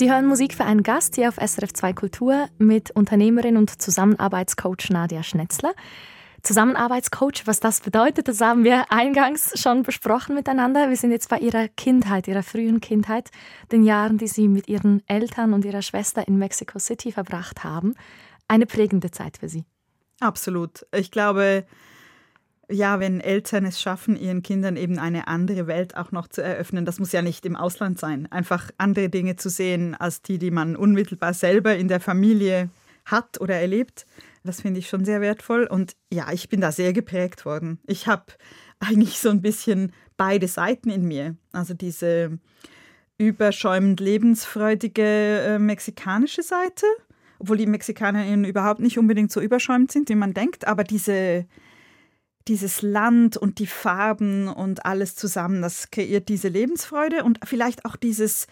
[0.00, 4.88] Sie hören Musik für einen Gast hier auf SRF 2 Kultur mit Unternehmerin und Zusammenarbeitscoach
[4.88, 5.74] Nadia Schnetzler.
[6.42, 10.88] Zusammenarbeitscoach, was das bedeutet, das haben wir eingangs schon besprochen miteinander.
[10.88, 13.28] Wir sind jetzt bei Ihrer Kindheit, Ihrer frühen Kindheit,
[13.72, 17.94] den Jahren, die Sie mit Ihren Eltern und Ihrer Schwester in Mexico City verbracht haben.
[18.48, 19.66] Eine prägende Zeit für Sie.
[20.18, 20.86] Absolut.
[20.96, 21.66] Ich glaube,
[22.70, 26.84] ja, wenn Eltern es schaffen, ihren Kindern eben eine andere Welt auch noch zu eröffnen,
[26.84, 30.50] das muss ja nicht im Ausland sein, einfach andere Dinge zu sehen als die, die
[30.50, 32.70] man unmittelbar selber in der Familie
[33.04, 34.06] hat oder erlebt.
[34.44, 35.64] Das finde ich schon sehr wertvoll.
[35.64, 37.78] Und ja, ich bin da sehr geprägt worden.
[37.86, 38.24] Ich habe
[38.78, 41.36] eigentlich so ein bisschen beide Seiten in mir.
[41.52, 42.38] Also diese
[43.18, 46.86] überschäumend lebensfreudige äh, mexikanische Seite
[47.40, 51.46] obwohl die Mexikanerinnen überhaupt nicht unbedingt so überschäumt sind, wie man denkt, aber diese,
[52.50, 57.94] dieses Land und die Farben und alles zusammen, das kreiert diese Lebensfreude und vielleicht auch
[57.94, 58.48] dieses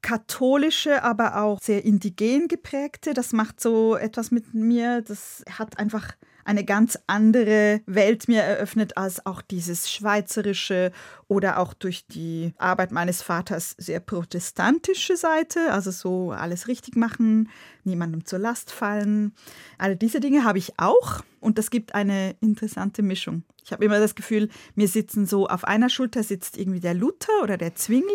[0.00, 3.12] katholische, aber auch sehr indigen geprägte.
[3.12, 5.02] Das macht so etwas mit mir.
[5.02, 10.92] Das hat einfach eine ganz andere Welt mir eröffnet als auch dieses schweizerische
[11.28, 17.50] oder auch durch die Arbeit meines Vaters sehr protestantische Seite, also so alles richtig machen,
[17.84, 19.34] niemandem zur Last fallen.
[19.76, 23.42] All diese Dinge habe ich auch und das gibt eine interessante Mischung.
[23.64, 27.42] Ich habe immer das Gefühl, mir sitzen so auf einer Schulter sitzt irgendwie der Luther
[27.42, 28.06] oder der Zwingli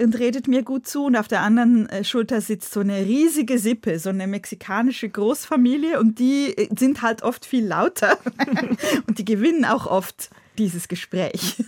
[0.00, 3.58] und redet mir gut zu und auf der anderen äh, Schulter sitzt so eine riesige
[3.58, 8.18] Sippe, so eine mexikanische Großfamilie und die äh, sind halt oft viel lauter
[9.06, 11.64] und die gewinnen auch oft dieses Gespräch.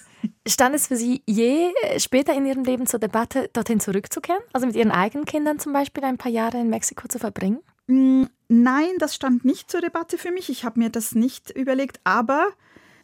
[0.46, 4.42] Stand es für Sie je äh, später in Ihrem Leben zur Debatte, dorthin zurückzukehren?
[4.52, 7.60] Also mit Ihren eigenen Kindern zum Beispiel ein paar Jahre in Mexiko zu verbringen?
[7.86, 10.48] Mm, nein, das stand nicht zur Debatte für mich.
[10.48, 12.48] Ich habe mir das nicht überlegt, aber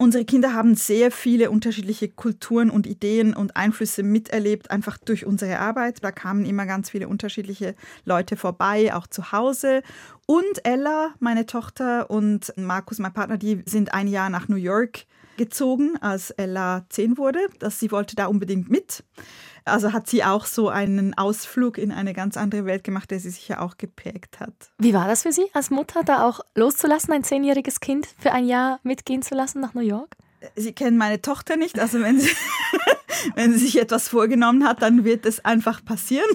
[0.05, 5.61] Unsere Kinder haben sehr viele unterschiedliche Kulturen und Ideen und Einflüsse miterlebt, einfach durch unsere
[5.61, 6.05] Arbeit.
[6.05, 9.83] Da kamen immer ganz viele unterschiedliche Leute vorbei, auch zu Hause.
[10.27, 15.07] Und Ella, meine Tochter, und Markus, mein Partner, die sind ein Jahr nach New York
[15.37, 17.41] gezogen, als Ella zehn wurde.
[17.59, 19.05] Das, sie wollte da unbedingt mit.
[19.65, 23.31] Also hat sie auch so einen Ausflug in eine ganz andere Welt gemacht, der sie
[23.31, 24.53] sicher auch geprägt hat.
[24.79, 28.47] Wie war das für Sie als Mutter, da auch loszulassen, ein zehnjähriges Kind für ein
[28.47, 30.17] Jahr mitgehen zu lassen nach New York?
[30.57, 32.31] Sie kennen meine Tochter nicht, also wenn sie,
[33.35, 36.29] wenn sie sich etwas vorgenommen hat, dann wird es einfach passieren.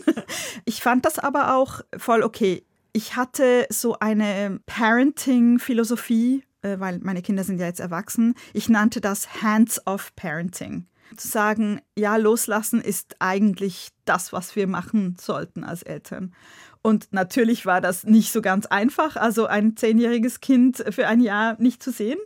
[0.66, 2.64] Ich fand das aber auch voll okay.
[2.94, 8.36] Ich hatte so eine Parenting-Philosophie, äh, weil meine Kinder sind ja jetzt erwachsen.
[8.54, 10.86] Ich nannte das Hands-off Parenting
[11.18, 16.34] zu sagen, ja, loslassen ist eigentlich das, was wir machen sollten als Eltern.
[16.82, 21.56] Und natürlich war das nicht so ganz einfach, also ein zehnjähriges Kind für ein Jahr
[21.60, 22.20] nicht zu sehen.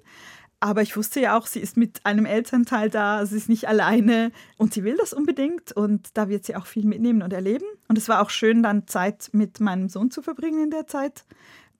[0.59, 4.31] Aber ich wusste ja auch, sie ist mit einem Elternteil da, sie ist nicht alleine
[4.57, 7.65] und sie will das unbedingt und da wird sie auch viel mitnehmen und erleben.
[7.89, 11.25] Und es war auch schön, dann Zeit mit meinem Sohn zu verbringen in der Zeit,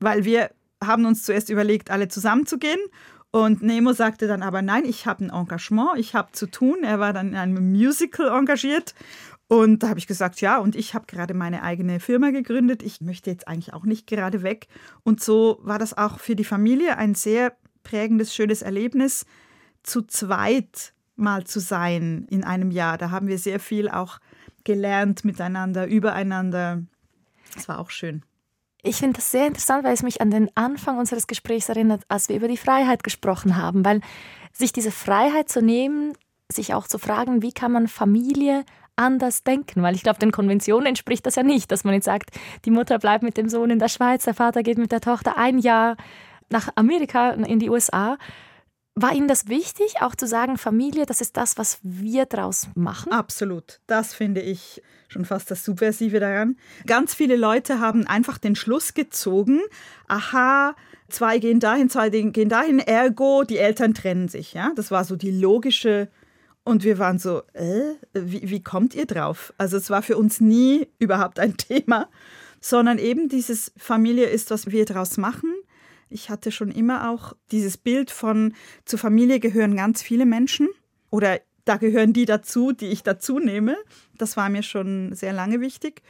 [0.02, 0.50] weil wir
[0.88, 2.80] haben uns zuerst überlegt, alle zusammenzugehen
[3.36, 6.84] und Nemo sagte dann aber, nein, ich habe ein Engagement, ich habe zu tun.
[6.84, 8.93] Er war dann in einem Musical engagiert.
[9.48, 12.84] Und da habe ich gesagt, ja, und ich habe gerade meine eigene Firma gegründet.
[12.84, 14.67] Ich möchte jetzt eigentlich auch nicht gerade weg.
[15.02, 19.26] Und so war das auch für die Familie ein sehr prägendes, schönes Erlebnis,
[19.82, 23.00] zu zweit mal zu sein in einem Jahr.
[23.00, 24.19] Da haben wir sehr viel auch
[24.63, 26.84] gelernt miteinander, übereinander.
[27.56, 28.24] Das war auch schön.
[28.86, 32.28] Ich finde das sehr interessant, weil es mich an den Anfang unseres Gesprächs erinnert, als
[32.28, 34.02] wir über die Freiheit gesprochen haben, weil
[34.52, 36.17] sich diese Freiheit zu nehmen,
[36.52, 38.65] sich auch zu fragen, wie kann man Familie
[38.98, 42.32] anders denken, weil ich glaube, den Konventionen entspricht das ja nicht, dass man jetzt sagt,
[42.65, 45.38] die Mutter bleibt mit dem Sohn in der Schweiz, der Vater geht mit der Tochter
[45.38, 45.96] ein Jahr
[46.50, 48.17] nach Amerika, in die USA.
[48.96, 53.12] War Ihnen das wichtig, auch zu sagen, Familie, das ist das, was wir daraus machen?
[53.12, 53.80] Absolut.
[53.88, 56.58] Das finde ich schon fast das Subversive daran.
[56.86, 59.62] Ganz viele Leute haben einfach den Schluss gezogen,
[60.08, 60.76] aha,
[61.10, 64.54] zwei gehen dahin, zwei gehen dahin, ergo, die Eltern trennen sich.
[64.54, 64.72] Ja?
[64.76, 66.10] Das war so die logische
[66.64, 69.54] und wir waren so, äh, wie, wie kommt ihr drauf?
[69.58, 72.10] Also es war für uns nie überhaupt ein Thema,
[72.60, 75.54] sondern eben dieses Familie ist, was wir daraus machen.
[76.13, 78.54] Ich hatte schon immer auch dieses Bild von,
[78.86, 80.69] zur Familie gehören ganz viele Menschen
[81.10, 83.78] oder da gehören die dazu, die ich dazu nehme.
[84.17, 86.02] Das war mir schon sehr lange wichtig.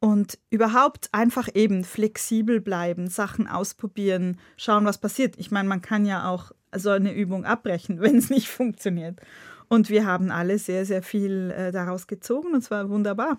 [0.00, 5.34] Und überhaupt einfach eben flexibel bleiben, Sachen ausprobieren, schauen, was passiert.
[5.38, 9.20] Ich meine, man kann ja auch so eine Übung abbrechen, wenn es nicht funktioniert.
[9.68, 13.38] Und wir haben alle sehr, sehr viel äh, daraus gezogen und zwar wunderbar.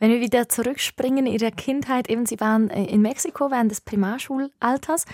[0.00, 3.82] Wenn wir wieder zurückspringen in Ihre Kindheit, eben Sie waren äh, in Mexiko während des
[3.82, 5.04] Primarschulalters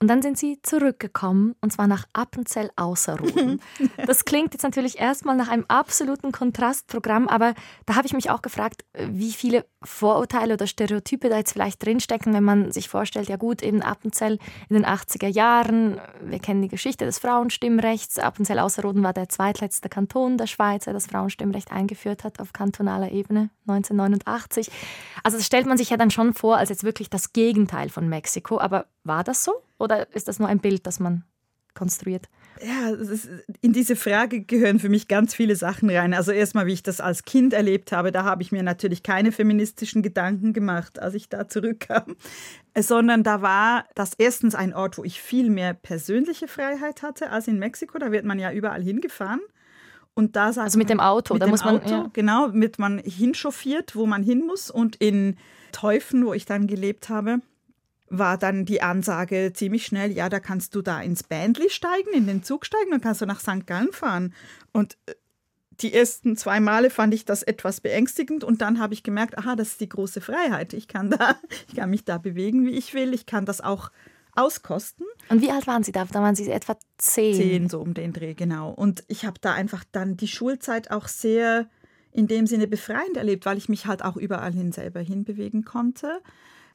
[0.00, 3.60] und dann sind sie zurückgekommen, und zwar nach Appenzell Außerrhoden.
[4.06, 8.40] das klingt jetzt natürlich erstmal nach einem absoluten Kontrastprogramm, aber da habe ich mich auch
[8.40, 13.36] gefragt, wie viele Vorurteile oder Stereotype da jetzt vielleicht drinstecken, wenn man sich vorstellt, ja
[13.36, 14.38] gut, eben Appenzell
[14.70, 19.90] in den 80er Jahren, wir kennen die Geschichte des Frauenstimmrechts, Appenzell Außerrhoden war der zweitletzte
[19.90, 24.70] Kanton der Schweiz, der das Frauenstimmrecht eingeführt hat auf kantonaler Ebene 1989.
[25.22, 28.08] Also das stellt man sich ja dann schon vor als jetzt wirklich das Gegenteil von
[28.08, 29.52] Mexiko, aber war das so?
[29.78, 31.24] Oder ist das nur ein Bild, das man
[31.74, 32.28] konstruiert?
[32.62, 33.28] Ja, ist,
[33.62, 36.12] in diese Frage gehören für mich ganz viele Sachen rein.
[36.12, 39.32] Also erstmal, wie ich das als Kind erlebt habe, da habe ich mir natürlich keine
[39.32, 42.16] feministischen Gedanken gemacht, als ich da zurückkam,
[42.78, 47.48] sondern da war das erstens ein Ort, wo ich viel mehr persönliche Freiheit hatte als
[47.48, 47.98] in Mexiko.
[47.98, 49.40] Da wird man ja überall hingefahren.
[50.12, 52.10] Und da sagt Also mit dem Auto, mit da dem muss man- Auto, ja.
[52.12, 54.70] genau, mit man hinchauffiert, wo man hin muss.
[54.70, 55.36] Und in
[55.72, 57.40] Teufen, wo ich dann gelebt habe,
[58.10, 62.26] war dann die Ansage ziemlich schnell, ja, da kannst du da ins Bandli steigen, in
[62.26, 63.66] den Zug steigen, dann kannst du nach St.
[63.66, 64.34] Gallen fahren.
[64.72, 65.14] Und äh,
[65.80, 69.56] die ersten zwei Male fand ich das etwas beängstigend und dann habe ich gemerkt, aha,
[69.56, 70.74] das ist die große Freiheit.
[70.74, 71.36] Ich kann da,
[71.68, 73.14] ich kann mich da bewegen, wie ich will.
[73.14, 73.90] Ich kann das auch
[74.34, 75.06] auskosten.
[75.28, 76.04] Und wie alt waren Sie da?
[76.04, 77.34] Da waren Sie etwa zehn.
[77.34, 78.70] Zehn, so um den Dreh, genau.
[78.70, 81.68] Und ich habe da einfach dann die Schulzeit auch sehr
[82.12, 86.20] in dem Sinne befreiend erlebt, weil ich mich halt auch überall hin selber hinbewegen konnte.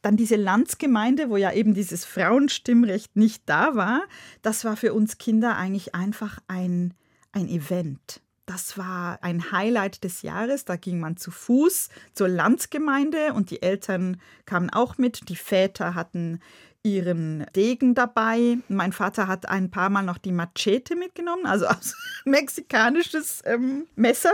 [0.06, 4.04] Dann diese Landsgemeinde, wo ja eben dieses Frauenstimmrecht nicht da war,
[4.44, 6.94] das war für uns Kinder eigentlich einfach ein,
[7.32, 8.22] ein Event.
[8.46, 10.64] Das war ein Highlight des Jahres.
[10.64, 15.28] Da ging man zu Fuß zur Landsgemeinde und die Eltern kamen auch mit.
[15.28, 16.40] Die Väter hatten
[16.84, 18.60] ihren Degen dabei.
[18.68, 21.96] Mein Vater hat ein paar Mal noch die Machete mitgenommen, also aus
[22.26, 24.34] mexikanisches ähm, Messer.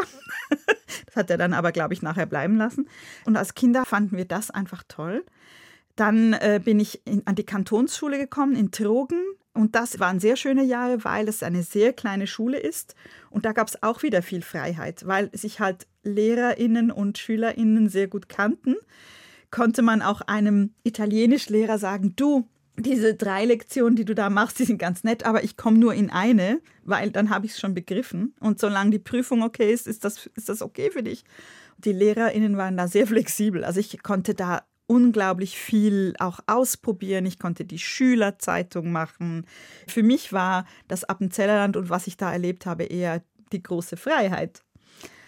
[1.05, 2.89] Das hat er dann aber, glaube ich, nachher bleiben lassen.
[3.25, 5.23] Und als Kinder fanden wir das einfach toll.
[5.95, 9.21] Dann äh, bin ich in, an die Kantonsschule gekommen in Trogen.
[9.53, 12.95] Und das waren sehr schöne Jahre, weil es eine sehr kleine Schule ist.
[13.29, 18.07] Und da gab es auch wieder viel Freiheit, weil sich halt LehrerInnen und SchülerInnen sehr
[18.07, 18.75] gut kannten.
[19.49, 24.63] Konnte man auch einem Italienischlehrer sagen, du, diese drei Lektionen, die du da machst, die
[24.63, 27.73] sind ganz nett, aber ich komme nur in eine, weil dann habe ich es schon
[27.73, 28.33] begriffen.
[28.39, 31.25] Und solange die Prüfung okay ist, ist das, ist das okay für dich.
[31.77, 33.65] Die LehrerInnen waren da sehr flexibel.
[33.65, 37.25] Also ich konnte da unglaublich viel auch ausprobieren.
[37.25, 39.47] Ich konnte die Schülerzeitung machen.
[39.87, 43.23] Für mich war das Appenzellerland und was ich da erlebt habe eher
[43.53, 44.63] die große Freiheit.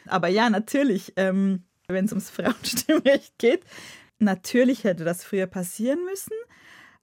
[0.05, 3.63] Aber ja, natürlich, ähm, wenn es ums Frauenstimmrecht geht,
[4.19, 6.33] natürlich hätte das früher passieren müssen.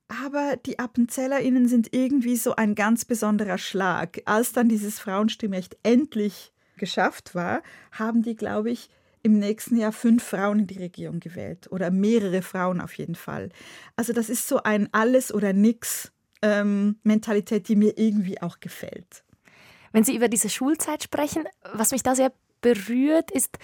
[0.08, 4.20] Aber die AppenzellerInnen sind irgendwie so ein ganz besonderer Schlag.
[4.26, 8.90] Als dann dieses Frauenstimmrecht endlich geschafft war, haben die, glaube ich,
[9.22, 13.50] im nächsten Jahr fünf Frauen in die Regierung gewählt oder mehrere Frauen auf jeden Fall.
[13.96, 19.24] Also das ist so ein Alles- oder Nix-Mentalität, die mir irgendwie auch gefällt.
[19.92, 23.58] Wenn Sie über diese Schulzeit sprechen, was mich da sehr berührt, ist,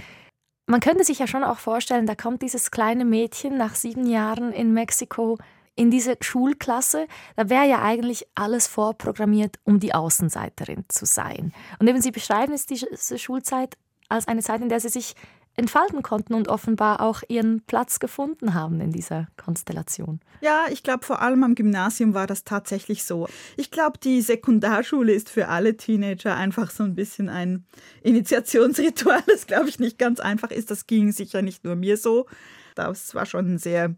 [0.66, 4.52] man könnte sich ja schon auch vorstellen, da kommt dieses kleine Mädchen nach sieben Jahren
[4.52, 5.38] in Mexiko
[5.76, 7.07] in diese Schulklasse.
[7.36, 11.52] Da wäre ja eigentlich alles vorprogrammiert, um die Außenseiterin zu sein.
[11.78, 13.76] Und eben Sie beschreiben es diese Schulzeit
[14.09, 15.14] als eine Zeit, in der Sie sich
[15.57, 20.20] entfalten konnten und offenbar auch ihren Platz gefunden haben in dieser Konstellation.
[20.42, 23.26] Ja, ich glaube, vor allem am Gymnasium war das tatsächlich so.
[23.57, 27.64] Ich glaube, die Sekundarschule ist für alle Teenager einfach so ein bisschen ein
[28.02, 30.70] Initiationsritual, das, glaube ich, nicht ganz einfach ist.
[30.70, 32.26] Das ging sicher nicht nur mir so.
[32.74, 33.94] Das war schon sehr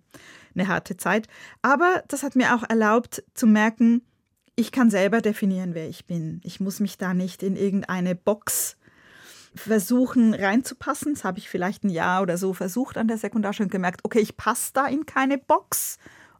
[0.54, 1.26] eine harte Zeit.
[1.60, 4.02] Aber das hat mir auch erlaubt zu merken,
[4.54, 6.40] ich kann selber definieren, wer ich bin.
[6.44, 8.76] Ich muss mich da nicht in irgendeine Box
[9.54, 11.14] versuchen reinzupassen.
[11.14, 14.20] Das habe ich vielleicht ein Jahr oder so versucht an der Sekundarschule und gemerkt, okay,
[14.20, 15.98] ich passe da in keine Box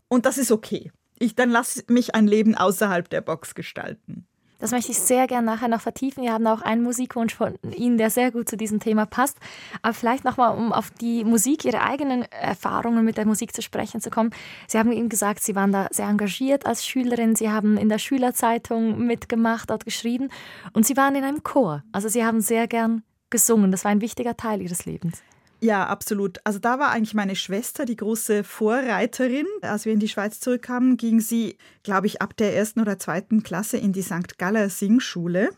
[0.09, 0.91] und das ist okay.
[1.19, 4.27] Ich dann lasse mich ein Leben außerhalb der Box gestalten.
[4.59, 6.23] Das möchte ich sehr gerne nachher noch vertiefen.
[6.23, 9.39] Wir haben auch einen Musikwunsch von Ihnen, der sehr gut zu diesem Thema passt.
[9.83, 14.01] Aber vielleicht nochmal, um auf die Musik, Ihre eigenen Erfahrungen mit der Musik zu sprechen
[14.01, 14.31] zu kommen.
[14.67, 17.37] Sie haben eben gesagt, Sie waren da sehr engagiert als Schülerin.
[17.37, 20.29] Sie haben in der Schülerzeitung mitgemacht, dort geschrieben.
[20.73, 21.85] Und Sie waren in einem Chor.
[21.93, 23.71] Also Sie haben sehr gern gesungen.
[23.71, 25.23] Das war ein wichtiger Teil Ihres Lebens.
[25.61, 26.39] Ja, absolut.
[26.45, 29.47] Also da war eigentlich meine Schwester die große Vorreiterin.
[29.63, 33.43] Als wir in die Schweiz zurückkamen, ging sie, glaube ich, ab der ersten oder zweiten
[33.43, 34.39] Klasse in die St.
[34.39, 35.51] Galler Singschule.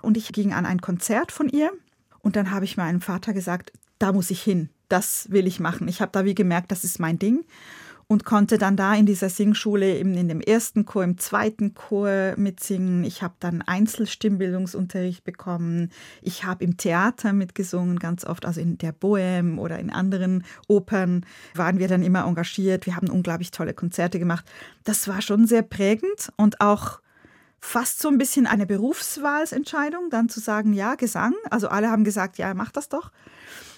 [0.00, 1.70] Und ich ging an ein Konzert von ihr.
[2.20, 4.70] Und dann habe ich meinem Vater gesagt, da muss ich hin.
[4.88, 5.86] Das will ich machen.
[5.88, 7.44] Ich habe da wie gemerkt, das ist mein Ding.
[8.08, 12.34] Und konnte dann da in dieser Singschule eben in dem ersten Chor, im zweiten Chor
[12.36, 13.02] mitsingen.
[13.02, 15.90] Ich habe dann Einzelstimmbildungsunterricht bekommen.
[16.22, 21.26] Ich habe im Theater mitgesungen, ganz oft, also in der Bohème oder in anderen Opern
[21.54, 22.86] waren wir dann immer engagiert.
[22.86, 24.44] Wir haben unglaublich tolle Konzerte gemacht.
[24.84, 27.00] Das war schon sehr prägend und auch
[27.58, 31.34] fast so ein bisschen eine Berufswahlsentscheidung, dann zu sagen, ja, Gesang.
[31.50, 33.10] Also alle haben gesagt, ja, mach das doch.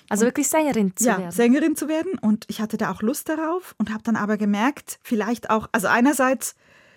[0.08, 1.30] Also wirklich Sängerin zu ja, werden.
[1.30, 2.18] Sängerin zu werden.
[2.18, 5.88] Und ich hatte da auch Lust darauf und habe dann aber gemerkt, vielleicht auch, also
[5.88, 6.54] einerseits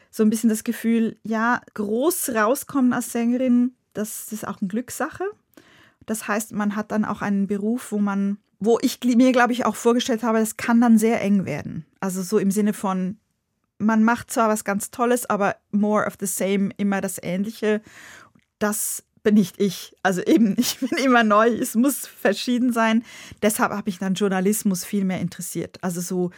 [0.10, 5.24] so ein bisschen das Gefühl, ja, groß rauskommen als Sängerin, das ist auch eine Glückssache.
[6.06, 9.66] Das heißt, man hat dann auch einen Beruf, wo man, wo ich mir, glaube ich,
[9.66, 11.86] auch vorgestellt habe, das kann dann sehr eng werden.
[12.00, 13.18] Also so im Sinne von,
[13.78, 17.82] man macht zwar was ganz Tolles, aber more of the same, immer das Ähnliche.
[18.60, 19.96] Das bin nicht ich.
[20.04, 23.04] Also eben, ich bin immer neu, es muss verschieden sein.
[23.42, 25.84] Deshalb habe ich dann Journalismus viel mehr interessiert.
[25.84, 26.32] Also so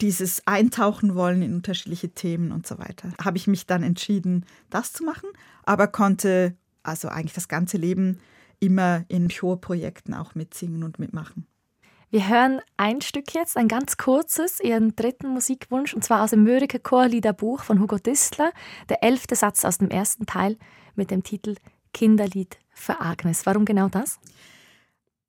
[0.00, 3.12] dieses Eintauchen wollen in unterschiedliche Themen und so weiter.
[3.22, 5.28] Habe ich mich dann entschieden, das zu machen,
[5.64, 8.18] aber konnte also eigentlich das ganze Leben
[8.60, 11.46] immer in Chorprojekten auch mitsingen und mitmachen.
[12.10, 16.44] Wir hören ein Stück jetzt, ein ganz kurzes, Ihren dritten Musikwunsch, und zwar aus dem
[16.44, 18.52] Mörike Chorliederbuch von Hugo Distler,
[18.88, 20.56] der elfte Satz aus dem ersten Teil
[20.94, 21.56] mit dem Titel
[21.92, 23.46] Kinderlied für Agnes.
[23.46, 24.18] Warum genau das?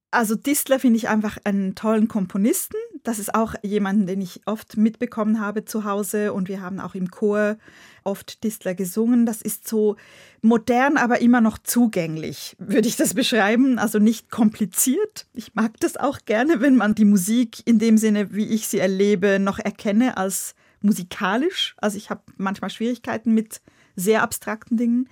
[0.09, 2.77] Also Distler finde ich einfach einen tollen Komponisten.
[3.03, 6.95] Das ist auch jemanden, den ich oft mitbekommen habe zu Hause und wir haben auch
[6.95, 7.57] im Chor
[8.05, 9.25] oft Distler gesungen.
[9.25, 9.97] Das ist so
[10.41, 13.79] modern, aber immer noch zugänglich, würde ich das beschreiben.
[13.79, 15.27] Also nicht kompliziert.
[15.33, 18.79] Ich mag das auch gerne, wenn man die Musik in dem Sinne, wie ich sie
[18.79, 21.75] erlebe, noch erkenne als musikalisch.
[21.77, 23.61] Also ich habe manchmal Schwierigkeiten mit
[23.97, 25.09] sehr abstrakten Dingen.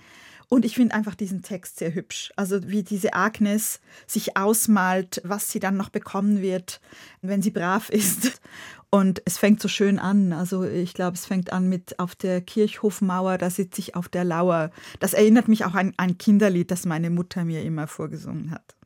[0.48, 2.32] Und ich finde einfach diesen Text sehr hübsch.
[2.36, 6.80] Also wie diese Agnes sich ausmalt, was sie dann noch bekommen wird,
[7.20, 8.40] wenn sie brav ist.
[8.88, 10.32] Und es fängt so schön an.
[10.32, 14.24] Also ich glaube, es fängt an mit auf der Kirchhofmauer, da sitze ich auf der
[14.24, 14.70] Lauer.
[15.00, 18.76] Das erinnert mich auch an ein Kinderlied, das meine Mutter mir immer vorgesungen hat.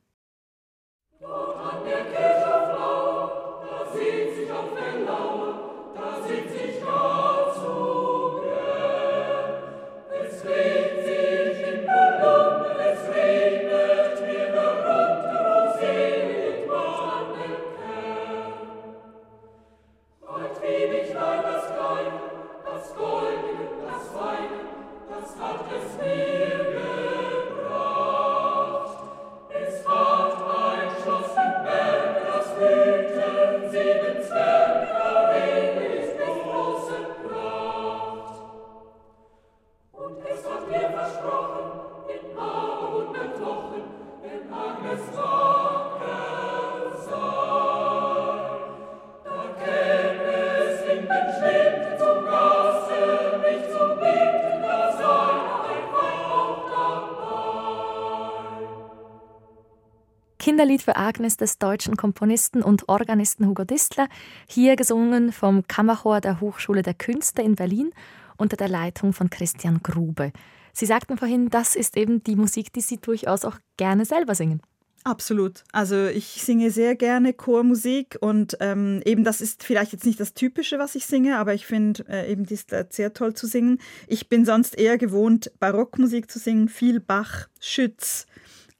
[60.61, 64.07] Kinderlied für Agnes des deutschen Komponisten und Organisten Hugo Distler,
[64.45, 67.89] hier gesungen vom Kammerchor der Hochschule der Künste in Berlin
[68.37, 70.31] unter der Leitung von Christian Grube.
[70.71, 74.61] Sie sagten vorhin, das ist eben die Musik, die Sie durchaus auch gerne selber singen.
[75.03, 75.63] Absolut.
[75.71, 80.35] Also ich singe sehr gerne Chormusik und ähm, eben das ist vielleicht jetzt nicht das
[80.35, 83.79] Typische, was ich singe, aber ich finde äh, eben dies sehr toll zu singen.
[84.05, 88.27] Ich bin sonst eher gewohnt, Barockmusik zu singen, viel Bach, Schütz,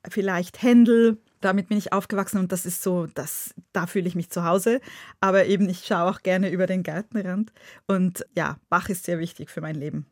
[0.07, 4.30] vielleicht Händel, damit bin ich aufgewachsen und das ist so, das, da fühle ich mich
[4.30, 4.80] zu Hause.
[5.20, 7.52] Aber eben, ich schaue auch gerne über den Gartenrand.
[7.88, 10.06] Und ja, Bach ist sehr wichtig für mein Leben.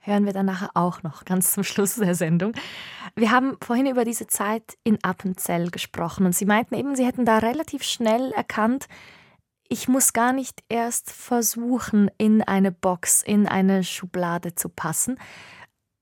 [0.00, 2.52] Hören wir dann nachher auch noch, ganz zum Schluss der Sendung.
[3.16, 7.24] Wir haben vorhin über diese Zeit in Appenzell gesprochen und Sie meinten eben, Sie hätten
[7.24, 8.86] da relativ schnell erkannt,
[9.68, 15.18] ich muss gar nicht erst versuchen, in eine Box, in eine Schublade zu passen.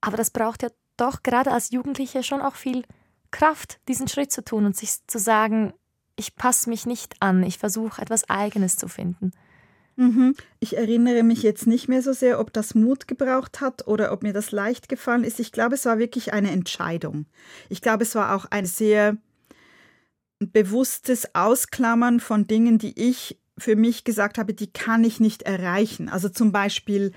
[0.01, 2.83] Aber das braucht ja doch gerade als Jugendliche schon auch viel
[3.33, 5.73] Kraft, diesen Schritt zu tun und sich zu sagen,
[6.17, 9.33] ich passe mich nicht an, ich versuche etwas Eigenes zu finden.
[9.97, 10.35] Mhm.
[10.61, 14.23] Ich erinnere mich jetzt nicht mehr so sehr, ob das Mut gebraucht hat oder ob
[14.23, 15.41] mir das leicht gefallen ist.
[15.41, 17.27] Ich glaube, es war wirklich eine Entscheidung.
[17.69, 19.17] Ich glaube, es war auch ein sehr
[20.39, 26.09] bewusstes Ausklammern von Dingen, die ich für mich gesagt habe, die kann ich nicht erreichen.
[26.09, 27.13] Also zum Beispiel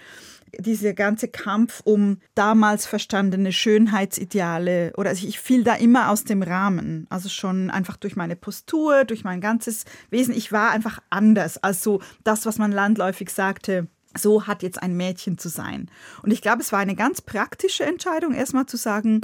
[0.60, 6.42] dieser ganze Kampf um damals verstandene Schönheitsideale oder also ich fiel da immer aus dem
[6.42, 7.08] Rahmen.
[7.10, 10.36] Also schon einfach durch meine Postur, durch mein ganzes Wesen.
[10.36, 13.88] Ich war einfach anders als so das, was man landläufig sagte.
[14.18, 15.92] So hat jetzt ein Mädchen zu sein.
[16.24, 19.22] Und ich glaube, es war eine ganz praktische Entscheidung, erstmal zu sagen,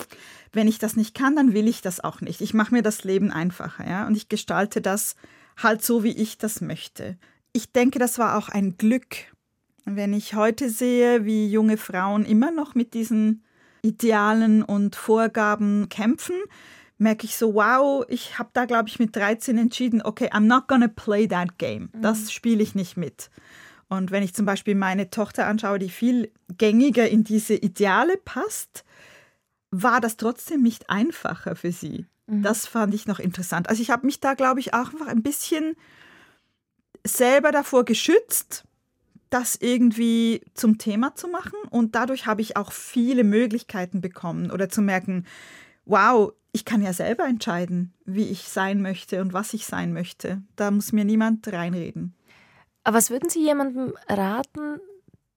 [0.51, 2.41] wenn ich das nicht kann, dann will ich das auch nicht.
[2.41, 5.15] Ich mache mir das Leben einfacher, ja, und ich gestalte das
[5.55, 7.17] halt so, wie ich das möchte.
[7.53, 9.30] Ich denke, das war auch ein Glück,
[9.85, 13.43] wenn ich heute sehe, wie junge Frauen immer noch mit diesen
[13.81, 16.35] Idealen und Vorgaben kämpfen,
[16.97, 20.67] merke ich so, wow, ich habe da, glaube ich, mit 13 entschieden, okay, I'm not
[20.67, 21.89] gonna play that game.
[21.93, 22.29] Das mhm.
[22.29, 23.31] spiele ich nicht mit.
[23.89, 28.85] Und wenn ich zum Beispiel meine Tochter anschaue, die viel gängiger in diese Ideale passt,
[29.71, 32.05] war das trotzdem nicht einfacher für sie.
[32.27, 32.43] Mhm.
[32.43, 33.67] Das fand ich noch interessant.
[33.67, 35.75] Also ich habe mich da, glaube ich, auch einfach ein bisschen
[37.05, 38.63] selber davor geschützt,
[39.31, 41.57] das irgendwie zum Thema zu machen.
[41.71, 45.25] Und dadurch habe ich auch viele Möglichkeiten bekommen oder zu merken,
[45.85, 50.41] wow, ich kann ja selber entscheiden, wie ich sein möchte und was ich sein möchte.
[50.55, 52.13] Da muss mir niemand reinreden.
[52.83, 54.79] Aber was würden Sie jemandem raten,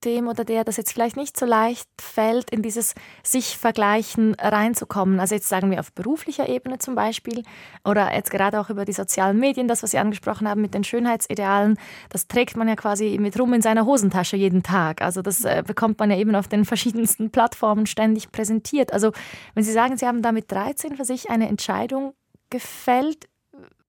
[0.04, 5.20] dem oder der das jetzt vielleicht nicht so leicht fällt, in dieses sich vergleichen reinzukommen.
[5.20, 7.42] Also jetzt sagen wir auf beruflicher Ebene zum Beispiel
[7.84, 10.84] oder jetzt gerade auch über die sozialen Medien, das, was Sie angesprochen haben mit den
[10.84, 11.78] Schönheitsidealen,
[12.08, 15.02] das trägt man ja quasi mit rum in seiner Hosentasche jeden Tag.
[15.02, 18.92] Also das äh, bekommt man ja eben auf den verschiedensten Plattformen ständig präsentiert.
[18.92, 19.12] Also
[19.54, 22.14] wenn Sie sagen, Sie haben da mit 13 für sich eine Entscheidung
[22.50, 23.28] gefällt,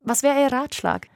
[0.01, 1.07] was wäre Ihr Ratschlag?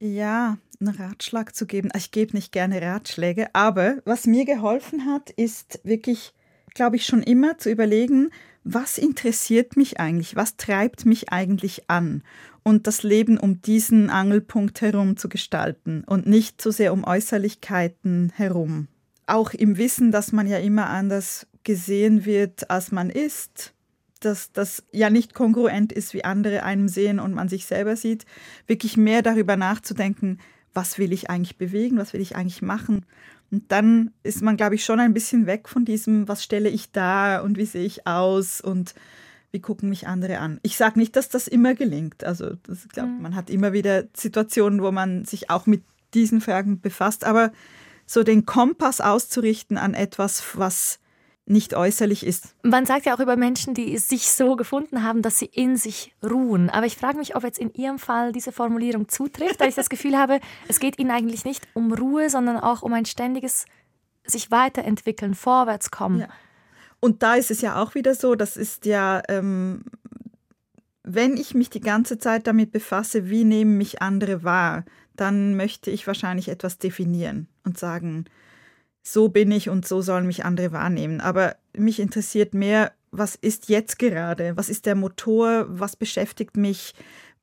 [0.00, 1.90] Ja, einen Ratschlag zu geben.
[1.96, 6.32] Ich gebe nicht gerne Ratschläge, aber was mir geholfen hat, ist wirklich,
[6.74, 8.30] glaube ich, schon immer zu überlegen,
[8.64, 12.22] was interessiert mich eigentlich, was treibt mich eigentlich an
[12.62, 18.32] und das Leben um diesen Angelpunkt herum zu gestalten und nicht so sehr um Äußerlichkeiten
[18.34, 18.88] herum.
[19.26, 23.74] Auch im Wissen, dass man ja immer anders gesehen wird, als man ist,
[24.20, 28.26] dass das ja nicht kongruent ist, wie andere einem sehen und man sich selber sieht,
[28.66, 30.38] wirklich mehr darüber nachzudenken,
[30.74, 33.04] was will ich eigentlich bewegen, was will ich eigentlich machen.
[33.50, 36.92] Und dann ist man, glaube ich, schon ein bisschen weg von diesem, was stelle ich
[36.92, 38.94] da und wie sehe ich aus und
[39.50, 40.60] wie gucken mich andere an.
[40.62, 42.24] Ich sage nicht, dass das immer gelingt.
[42.24, 43.22] Also ich glaube, mhm.
[43.22, 45.82] man hat immer wieder Situationen, wo man sich auch mit
[46.14, 47.52] diesen Fragen befasst, aber
[48.06, 50.98] so den Kompass auszurichten an etwas, was
[51.48, 52.54] nicht äußerlich ist.
[52.62, 56.14] Man sagt ja auch über Menschen, die sich so gefunden haben, dass sie in sich
[56.22, 56.70] ruhen.
[56.70, 59.88] Aber ich frage mich, ob jetzt in Ihrem Fall diese Formulierung zutrifft, weil ich das
[59.88, 63.64] Gefühl habe, es geht Ihnen eigentlich nicht um Ruhe, sondern auch um ein ständiges
[64.24, 66.20] sich weiterentwickeln, vorwärtskommen.
[66.20, 66.28] Ja.
[67.00, 69.84] Und da ist es ja auch wieder so, das ist ja, ähm,
[71.02, 74.84] wenn ich mich die ganze Zeit damit befasse, wie nehmen mich andere wahr,
[75.16, 78.26] dann möchte ich wahrscheinlich etwas definieren und sagen,
[79.12, 81.20] so bin ich und so sollen mich andere wahrnehmen.
[81.20, 84.56] Aber mich interessiert mehr, was ist jetzt gerade?
[84.56, 85.66] Was ist der Motor?
[85.68, 86.94] Was beschäftigt mich?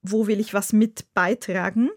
[0.01, 1.89] Wo will ich was mit beitragen?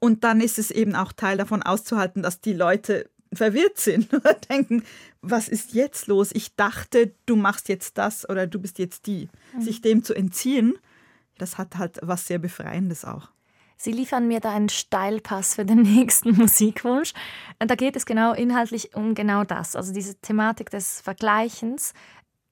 [0.00, 4.34] Und dann ist es eben auch Teil davon auszuhalten, dass die Leute verwirrt sind oder
[4.34, 4.84] denken,
[5.22, 6.30] was ist jetzt los?
[6.32, 9.28] Ich dachte, du machst jetzt das oder du bist jetzt die.
[9.54, 9.62] Mhm.
[9.62, 10.78] Sich dem zu entziehen,
[11.38, 13.30] das hat halt was sehr Befreiendes auch.
[13.76, 17.12] Sie liefern mir da einen Steilpass für den nächsten Musikwunsch.
[17.58, 21.92] Da geht es genau inhaltlich um genau das, also diese Thematik des Vergleichens,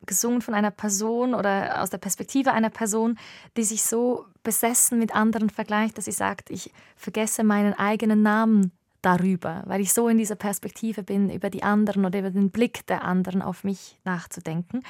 [0.06, 3.18] gesungen von einer Person oder aus der Perspektive einer Person,
[3.56, 8.72] die sich so besessen mit anderen vergleicht, dass sie sagt, ich vergesse meinen eigenen Namen
[9.00, 12.86] darüber, weil ich so in dieser Perspektive bin, über die anderen oder über den Blick
[12.86, 14.82] der anderen auf mich nachzudenken.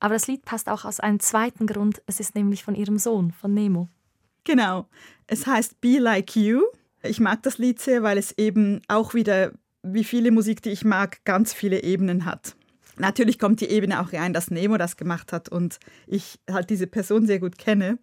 [0.00, 3.32] Aber das Lied passt auch aus einem zweiten Grund, es ist nämlich von ihrem Sohn,
[3.32, 3.88] von Nemo.
[4.48, 4.88] Genau.
[5.26, 6.62] Es heißt Be Like You.
[7.02, 10.86] Ich mag das Lied sehr, weil es eben auch wieder, wie viele Musik, die ich
[10.86, 12.56] mag, ganz viele Ebenen hat.
[12.96, 16.86] Natürlich kommt die Ebene auch rein, dass Nemo das gemacht hat und ich halt diese
[16.86, 17.98] Person sehr gut kenne.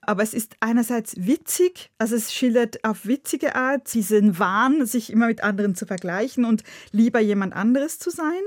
[0.00, 5.26] Aber es ist einerseits witzig, also es schildert auf witzige Art diesen Wahn, sich immer
[5.26, 6.62] mit anderen zu vergleichen und
[6.92, 8.42] lieber jemand anderes zu sein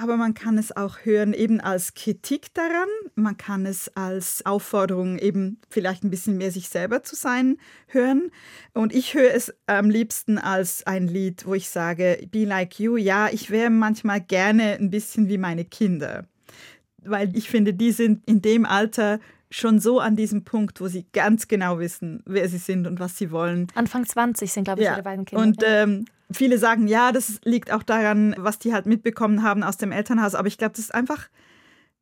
[0.00, 5.18] aber man kann es auch hören eben als Kritik daran, man kann es als Aufforderung
[5.18, 8.30] eben vielleicht ein bisschen mehr sich selber zu sein hören.
[8.72, 12.96] Und ich höre es am liebsten als ein Lied, wo ich sage, Be Like You,
[12.96, 16.26] ja, ich wäre manchmal gerne ein bisschen wie meine Kinder,
[17.04, 19.20] weil ich finde, die sind in dem Alter
[19.50, 23.18] schon so an diesem Punkt, wo sie ganz genau wissen, wer sie sind und was
[23.18, 23.66] sie wollen.
[23.74, 24.94] Anfang 20 sind, glaube ich, ja.
[24.94, 25.44] ihre beiden Kinder.
[25.44, 29.76] Und ähm, viele sagen, ja, das liegt auch daran, was die halt mitbekommen haben aus
[29.76, 30.34] dem Elternhaus.
[30.34, 31.28] Aber ich glaube, das ist einfach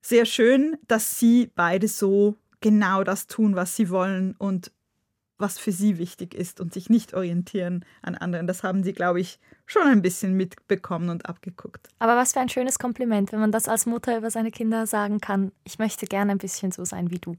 [0.03, 4.71] sehr schön, dass sie beide so genau das tun, was sie wollen und
[5.39, 8.47] was für sie wichtig ist und sich nicht orientieren an anderen.
[8.47, 11.89] Das haben sie, glaube ich, schon ein bisschen mitbekommen und abgeguckt.
[11.99, 15.21] Aber was für ein schönes Kompliment, wenn man das als Mutter über seine Kinder sagen
[15.21, 15.53] kann.
[15.65, 17.37] Ich möchte gerne ein bisschen so sein wie du.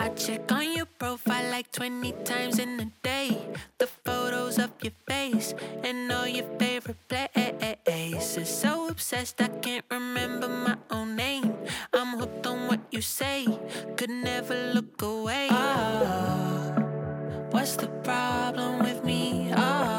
[0.00, 3.36] I check on your profile like 20 times in a day.
[3.78, 8.48] The photos of your face and all your favorite places.
[8.48, 11.52] So obsessed I can't remember my own name.
[11.92, 13.46] I'm hooked on what you say,
[13.96, 15.48] could never look away.
[15.50, 16.47] Oh,
[17.58, 19.50] what's the problem with me?
[19.56, 19.97] Oh,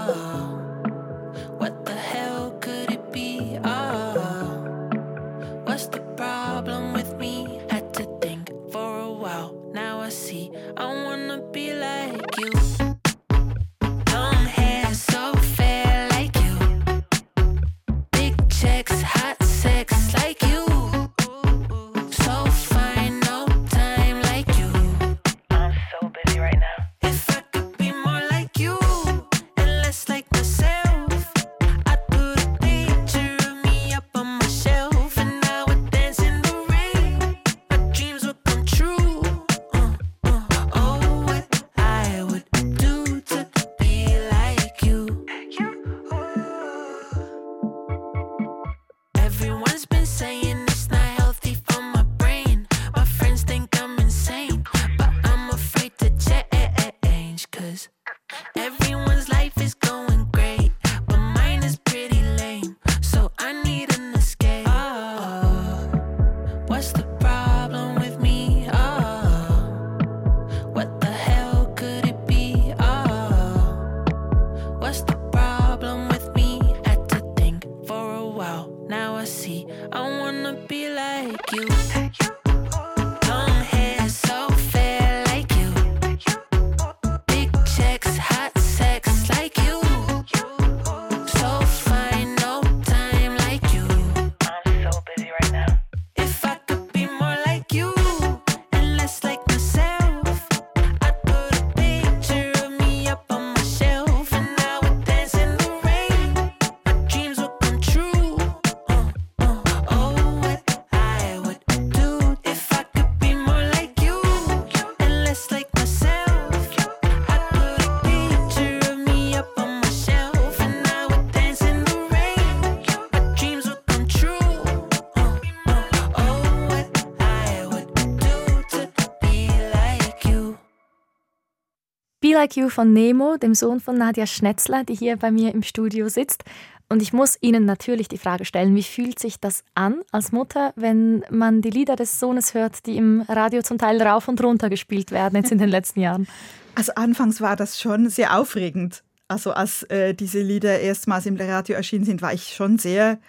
[132.48, 136.44] You von Nemo, dem Sohn von Nadja Schnetzler, die hier bei mir im Studio sitzt.
[136.88, 140.74] Und ich muss Ihnen natürlich die Frage stellen, wie fühlt sich das an als Mutter,
[140.76, 144.70] wenn man die Lieder des Sohnes hört, die im Radio zum Teil rauf und runter
[144.70, 146.28] gespielt werden jetzt in den letzten Jahren?
[146.76, 149.04] Also anfangs war das schon sehr aufregend.
[149.28, 153.20] Also als äh, diese Lieder erstmals im Radio erschienen sind, war ich schon sehr,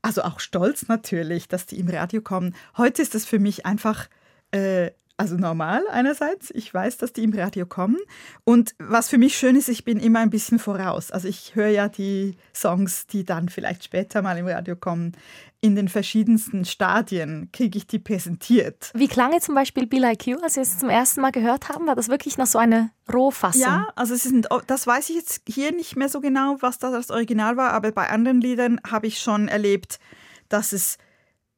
[0.00, 2.54] also auch stolz natürlich, dass die im Radio kommen.
[2.76, 4.06] Heute ist das für mich einfach
[4.52, 6.50] äh, also normal einerseits.
[6.50, 7.98] Ich weiß, dass die im Radio kommen.
[8.44, 11.10] Und was für mich schön ist, ich bin immer ein bisschen voraus.
[11.10, 15.12] Also ich höre ja die Songs, die dann vielleicht später mal im Radio kommen.
[15.60, 18.90] In den verschiedensten Stadien kriege ich die präsentiert.
[18.94, 21.68] Wie klang jetzt zum Beispiel Be Like You, als Sie es zum ersten Mal gehört
[21.68, 21.86] haben?
[21.86, 23.62] War das wirklich noch so eine Rohfassung?
[23.62, 26.90] Ja, also es sind, das weiß ich jetzt hier nicht mehr so genau, was da
[26.90, 30.00] das Original war, aber bei anderen Liedern habe ich schon erlebt,
[30.48, 30.98] dass es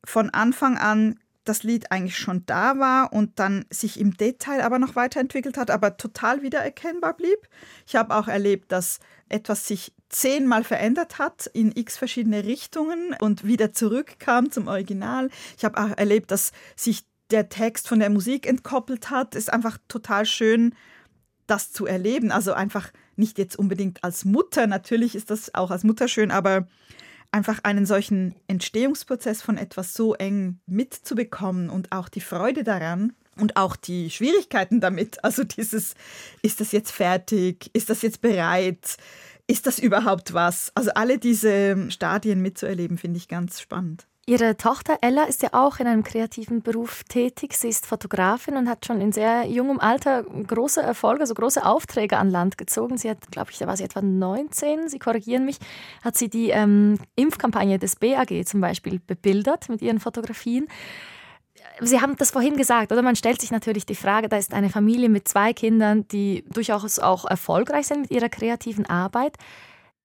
[0.05, 1.19] von Anfang an
[1.49, 5.71] das Lied eigentlich schon da war und dann sich im Detail aber noch weiterentwickelt hat,
[5.71, 7.39] aber total wiedererkennbar blieb.
[7.87, 13.45] Ich habe auch erlebt, dass etwas sich zehnmal verändert hat in x verschiedene Richtungen und
[13.45, 15.31] wieder zurückkam zum Original.
[15.57, 19.35] Ich habe auch erlebt, dass sich der Text von der Musik entkoppelt hat.
[19.35, 20.75] Ist einfach total schön,
[21.47, 22.31] das zu erleben.
[22.31, 26.67] Also einfach nicht jetzt unbedingt als Mutter, natürlich ist das auch als Mutter schön, aber
[27.33, 33.57] einfach einen solchen Entstehungsprozess von etwas so eng mitzubekommen und auch die Freude daran und
[33.57, 35.23] auch die Schwierigkeiten damit.
[35.25, 35.95] Also dieses,
[36.43, 37.71] ist das jetzt fertig?
[37.73, 38.97] Ist das jetzt bereit?
[39.47, 40.73] Ist das überhaupt was?
[40.75, 44.07] Also alle diese Stadien mitzuerleben, finde ich ganz spannend.
[44.29, 47.55] Ihre Tochter Ella ist ja auch in einem kreativen Beruf tätig.
[47.55, 52.17] Sie ist Fotografin und hat schon in sehr jungem Alter große Erfolge, also große Aufträge
[52.17, 52.99] an Land gezogen.
[52.99, 55.59] Sie hat, glaube ich, da war sie etwa 19, Sie korrigieren mich,
[56.03, 60.67] hat sie die ähm, Impfkampagne des BAG zum Beispiel bebildert mit ihren Fotografien.
[61.81, 63.03] Sie haben das vorhin gesagt, oder?
[63.03, 66.99] Man stellt sich natürlich die Frage, da ist eine Familie mit zwei Kindern, die durchaus
[66.99, 69.37] auch erfolgreich sind mit ihrer kreativen Arbeit.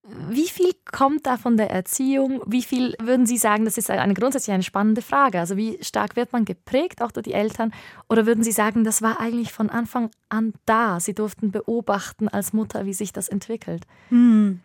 [0.04, 2.42] Wie viel kommt da von der Erziehung?
[2.48, 5.40] Wie viel würden Sie sagen, das ist eine grundsätzlich eine spannende Frage.
[5.40, 7.72] Also wie stark wird man geprägt, auch durch die Eltern?
[8.10, 11.00] Oder würden Sie sagen, das war eigentlich von Anfang an da?
[11.00, 13.86] Sie durften beobachten als Mutter, wie sich das entwickelt.
[14.10, 14.62] Hm.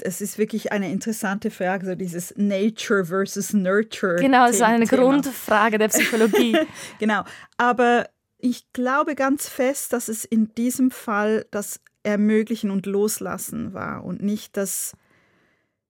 [0.00, 4.16] Es ist wirklich eine interessante Frage, so dieses Nature versus Nurture.
[4.16, 5.02] Genau, es ist eine Thema.
[5.02, 6.58] Grundfrage der Psychologie.
[6.98, 7.22] genau,
[7.56, 8.08] aber
[8.38, 14.22] ich glaube ganz fest, dass es in diesem Fall das Ermöglichen und Loslassen war und
[14.22, 14.92] nicht das.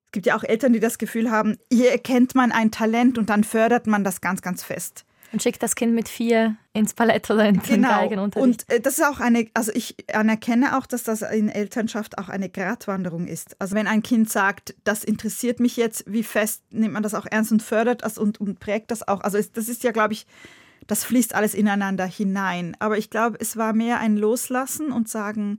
[0.07, 3.31] Es gibt ja auch Eltern, die das Gefühl haben, hier erkennt man ein Talent und
[3.31, 5.05] dann fördert man das ganz, ganz fest.
[5.35, 7.89] Und schickt das Kind mit vier ins Ballett oder in den genau.
[7.89, 8.65] Geigenunterricht.
[8.69, 12.29] Und äh, das ist auch eine, also ich anerkenne auch, dass das in Elternschaft auch
[12.29, 13.61] eine Gratwanderung ist.
[13.61, 17.27] Also wenn ein Kind sagt, das interessiert mich jetzt, wie fest nimmt man das auch
[17.29, 19.23] ernst und fördert das und, und prägt das auch.
[19.23, 20.25] Also das ist ja, glaube ich,
[20.87, 22.77] das fließt alles ineinander hinein.
[22.79, 25.59] Aber ich glaube, es war mehr ein Loslassen und sagen,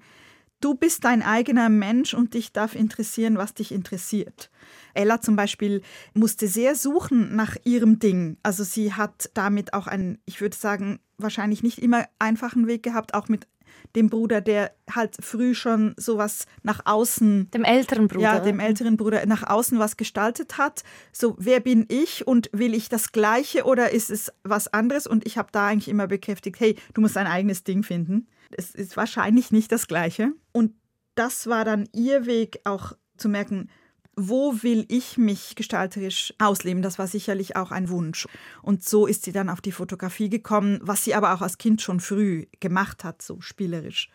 [0.62, 4.50] Du bist dein eigener Mensch und dich darf interessieren, was dich interessiert.
[4.94, 5.82] Ella zum Beispiel
[6.14, 8.38] musste sehr suchen nach ihrem Ding.
[8.42, 13.14] Also sie hat damit auch einen, ich würde sagen, wahrscheinlich nicht immer einfachen Weg gehabt,
[13.14, 13.48] auch mit
[13.96, 17.50] dem Bruder, der halt früh schon sowas nach außen.
[17.52, 18.22] Dem älteren Bruder.
[18.22, 20.84] Ja, dem älteren Bruder nach außen was gestaltet hat.
[21.12, 25.08] So, wer bin ich und will ich das Gleiche oder ist es was anderes?
[25.08, 28.28] Und ich habe da eigentlich immer bekräftigt, hey, du musst dein eigenes Ding finden.
[28.52, 30.32] Es ist wahrscheinlich nicht das Gleiche.
[30.52, 30.74] Und
[31.16, 33.70] das war dann ihr Weg auch zu merken,
[34.16, 36.82] wo will ich mich gestalterisch ausleben?
[36.82, 38.28] Das war sicherlich auch ein Wunsch.
[38.62, 41.82] Und so ist sie dann auf die Fotografie gekommen, was sie aber auch als Kind
[41.82, 44.10] schon früh gemacht hat, so spielerisch.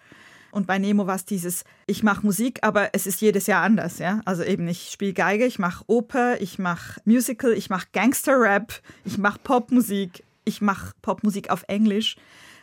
[0.53, 3.99] Und bei Nemo war es dieses, ich mache Musik, aber es ist jedes Jahr anders,
[3.99, 4.21] ja.
[4.25, 9.19] Also eben, ich spiele Geige, ich mache Oper, ich mache Musical, ich mache Gangster-Rap, ich
[9.19, 12.17] mache Popmusik, ich mache Popmusik auf Englisch.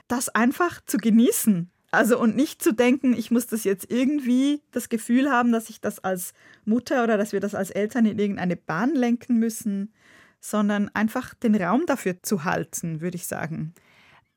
[0.08, 4.88] Das einfach zu genießen also und nicht zu denken, ich muss das jetzt irgendwie das
[4.88, 6.34] Gefühl haben, dass ich das als
[6.64, 9.92] Mutter oder dass wir das als Eltern in irgendeine Bahn lenken müssen,
[10.40, 13.74] sondern einfach den Raum dafür zu halten, würde ich sagen.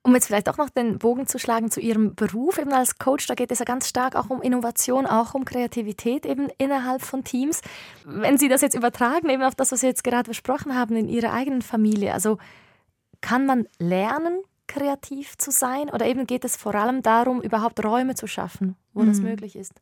[0.03, 3.27] Um jetzt vielleicht auch noch den Bogen zu schlagen zu Ihrem Beruf eben als Coach,
[3.27, 7.25] da geht es ja ganz stark auch um Innovation, auch um Kreativität eben innerhalb von
[7.25, 7.61] Teams.
[8.07, 11.11] Wenn Sie das jetzt übertragen, eben auf das, was Sie jetzt gerade besprochen haben in
[11.11, 12.39] Ihrer eigenen Familie, also
[13.21, 14.41] kann man lernen,
[14.71, 15.91] kreativ zu sein?
[15.91, 19.09] Oder eben geht es vor allem darum, überhaupt Räume zu schaffen, wo mhm.
[19.09, 19.73] das möglich ist?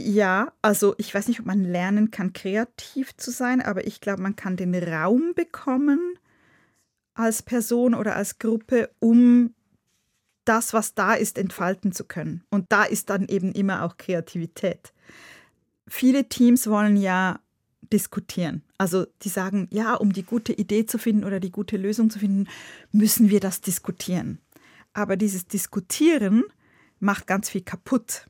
[0.00, 4.22] Ja, also ich weiß nicht, ob man lernen kann, kreativ zu sein, aber ich glaube,
[4.22, 6.14] man kann den Raum bekommen
[7.14, 9.52] als Person oder als Gruppe, um
[10.44, 12.44] das, was da ist, entfalten zu können.
[12.50, 14.94] Und da ist dann eben immer auch Kreativität.
[15.86, 17.40] Viele Teams wollen ja
[17.92, 18.62] diskutieren.
[18.78, 22.18] Also die sagen, ja, um die gute Idee zu finden oder die gute Lösung zu
[22.18, 22.48] finden,
[22.92, 24.38] müssen wir das diskutieren.
[24.92, 26.44] Aber dieses Diskutieren
[26.98, 28.26] macht ganz viel kaputt.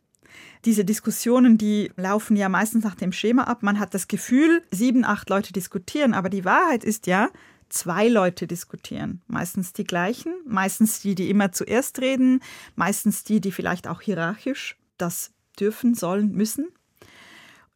[0.64, 3.62] Diese Diskussionen, die laufen ja meistens nach dem Schema ab.
[3.62, 7.30] Man hat das Gefühl, sieben, acht Leute diskutieren, aber die Wahrheit ist ja,
[7.68, 9.22] zwei Leute diskutieren.
[9.26, 12.42] Meistens die gleichen, meistens die, die immer zuerst reden,
[12.74, 16.68] meistens die, die vielleicht auch hierarchisch das dürfen, sollen, müssen.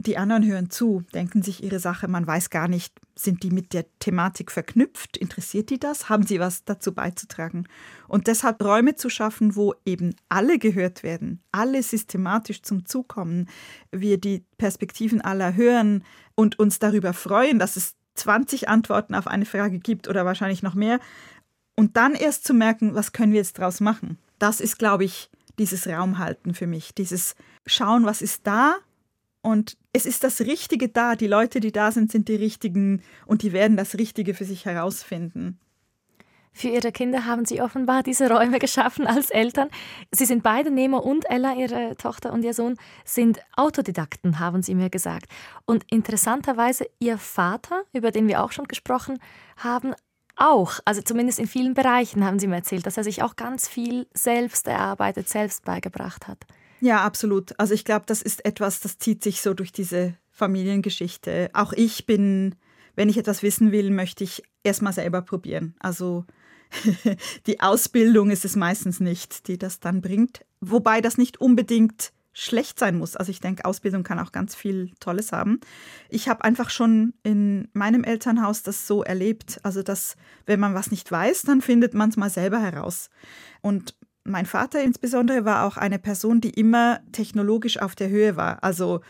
[0.07, 3.73] Die anderen hören zu, denken sich ihre Sache, man weiß gar nicht, sind die mit
[3.73, 7.67] der Thematik verknüpft, interessiert die das, haben sie was dazu beizutragen.
[8.07, 13.49] Und deshalb Räume zu schaffen, wo eben alle gehört werden, alle systematisch zum Zug kommen,
[13.93, 19.47] wir die Perspektiven aller hören und uns darüber freuen, dass es 20 Antworten auf eine
[19.47, 21.01] Frage gibt oder wahrscheinlich noch mehr.
[21.77, 24.19] Und dann erst zu merken, was können wir jetzt draus machen.
[24.39, 28.77] Das ist, glaube ich, dieses Raumhalten für mich, dieses Schauen, was ist da
[29.45, 31.17] und es ist das Richtige da.
[31.17, 34.65] Die Leute, die da sind, sind die Richtigen und die werden das Richtige für sich
[34.65, 35.61] herausfinden.
[36.51, 39.69] Für Ihre Kinder haben Sie offenbar diese Räume geschaffen als Eltern.
[40.13, 44.75] Sie sind beide, Nemo und Ella, Ihre Tochter und Ihr Sohn, sind Autodidakten, haben Sie
[44.75, 45.27] mir gesagt.
[45.67, 49.19] Und interessanterweise Ihr Vater, über den wir auch schon gesprochen
[49.59, 49.95] haben,
[50.37, 53.69] auch, also zumindest in vielen Bereichen haben Sie mir erzählt, dass er sich auch ganz
[53.69, 56.47] viel selbst erarbeitet, selbst beigebracht hat.
[56.85, 57.59] Ja, absolut.
[57.59, 61.49] Also ich glaube, das ist etwas, das zieht sich so durch diese Familiengeschichte.
[61.55, 62.57] Auch ich bin,
[62.95, 65.75] wenn ich etwas wissen will, möchte ich erstmal selber probieren.
[65.79, 66.27] Also
[67.47, 70.45] die Ausbildung ist es meistens nicht, die das dann bringt.
[70.61, 73.17] Wobei das nicht unbedingt schlecht sein muss.
[73.17, 75.61] Also ich denke, Ausbildung kann auch ganz viel Tolles haben.
[76.11, 80.91] Ich habe einfach schon in meinem Elternhaus das so erlebt, also dass wenn man was
[80.91, 83.09] nicht weiß, dann findet man es mal selber heraus.
[83.63, 83.95] Und
[84.25, 88.65] mein Vater insbesondere war auch eine Person, die immer technologisch auf der Höhe war.
[88.65, 89.01] Also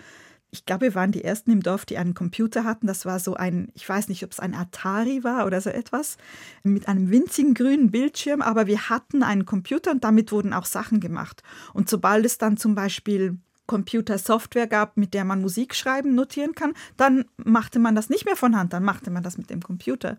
[0.51, 2.87] ich glaube, wir waren die Ersten im Dorf, die einen Computer hatten.
[2.87, 6.17] Das war so ein, ich weiß nicht, ob es ein Atari war oder so etwas,
[6.63, 11.01] mit einem winzigen grünen Bildschirm, aber wir hatten einen Computer und damit wurden auch Sachen
[11.01, 11.43] gemacht.
[11.73, 16.75] Und sobald es dann zum Beispiel Computersoftware gab, mit der man Musik schreiben, notieren kann,
[16.97, 20.19] dann machte man das nicht mehr von Hand, dann machte man das mit dem Computer.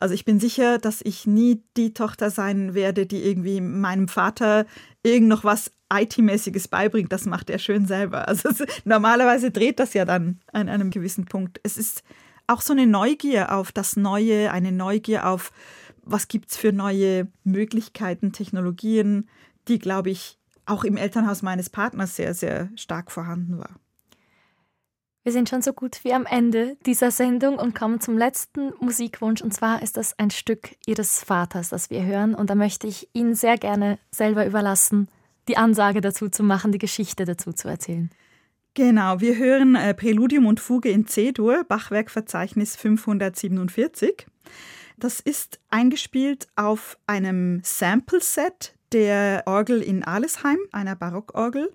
[0.00, 4.66] Also ich bin sicher, dass ich nie die Tochter sein werde, die irgendwie meinem Vater
[5.02, 7.12] irgend noch was IT-mäßiges beibringt.
[7.12, 8.28] Das macht er schön selber.
[8.28, 11.60] Also es, normalerweise dreht das ja dann an einem gewissen Punkt.
[11.62, 12.02] Es ist
[12.46, 15.52] auch so eine Neugier auf das Neue, eine Neugier auf,
[16.02, 19.28] was gibt es für neue Möglichkeiten, Technologien,
[19.68, 23.80] die, glaube ich, auch im Elternhaus meines Partners sehr, sehr stark vorhanden war.
[25.26, 29.42] Wir sind schon so gut wie am Ende dieser Sendung und kommen zum letzten Musikwunsch.
[29.42, 32.32] Und zwar ist das ein Stück Ihres Vaters, das wir hören.
[32.32, 35.08] Und da möchte ich Ihnen sehr gerne selber überlassen,
[35.48, 38.10] die Ansage dazu zu machen, die Geschichte dazu zu erzählen.
[38.74, 44.28] Genau, wir hören äh, Präludium und Fuge in C-Dur, Bachwerkverzeichnis 547.
[44.96, 51.70] Das ist eingespielt auf einem Sample-Set der Orgel in Alesheim, einer Barockorgel.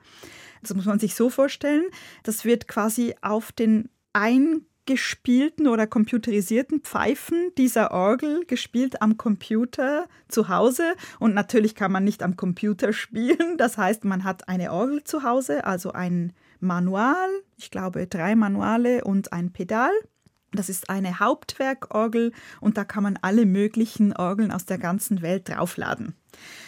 [0.64, 1.84] Das muss man sich so vorstellen.
[2.24, 10.50] Das wird quasi auf den eingespielten oder computerisierten Pfeifen dieser Orgel gespielt am Computer zu
[10.50, 10.96] Hause.
[11.20, 13.58] Und natürlich kann man nicht am Computer spielen.
[13.58, 19.04] Das heißt, man hat eine Orgel zu Hause, also ein Manual, ich glaube drei Manuale
[19.04, 19.92] und ein Pedal.
[20.54, 25.49] Das ist eine Hauptwerkorgel und da kann man alle möglichen Orgeln aus der ganzen Welt
[25.49, 26.16] draufladen.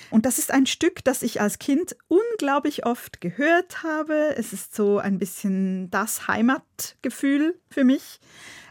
[0.09, 4.35] Und das ist ein Stück, das ich als Kind unglaublich oft gehört habe.
[4.37, 8.19] Es ist so ein bisschen das Heimatgefühl für mich.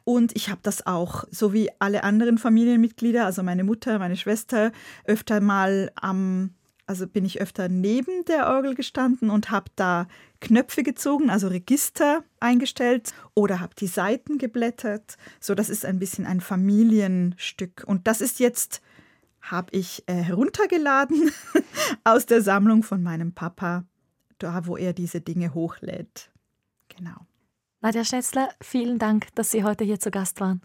[0.05, 4.73] Und ich habe das auch, so wie alle anderen Familienmitglieder, also meine Mutter, meine Schwester,
[5.05, 6.55] öfter mal am,
[6.87, 10.07] also bin ich öfter neben der Orgel gestanden und habe da
[10.41, 15.17] Knöpfe gezogen, also Register eingestellt oder habe die Seiten geblättert.
[15.41, 17.85] So, das ist ein bisschen ein Familienstück.
[17.87, 18.83] Und das ist jetzt
[19.41, 21.33] habe ich äh, heruntergeladen
[22.05, 23.85] aus der Sammlung von meinem Papa,
[24.39, 26.31] da wo er diese Dinge hochlädt.
[26.89, 27.27] Genau.
[27.81, 30.63] Nadja Schnetzler, vielen Dank, dass Sie heute hier zu Gast waren.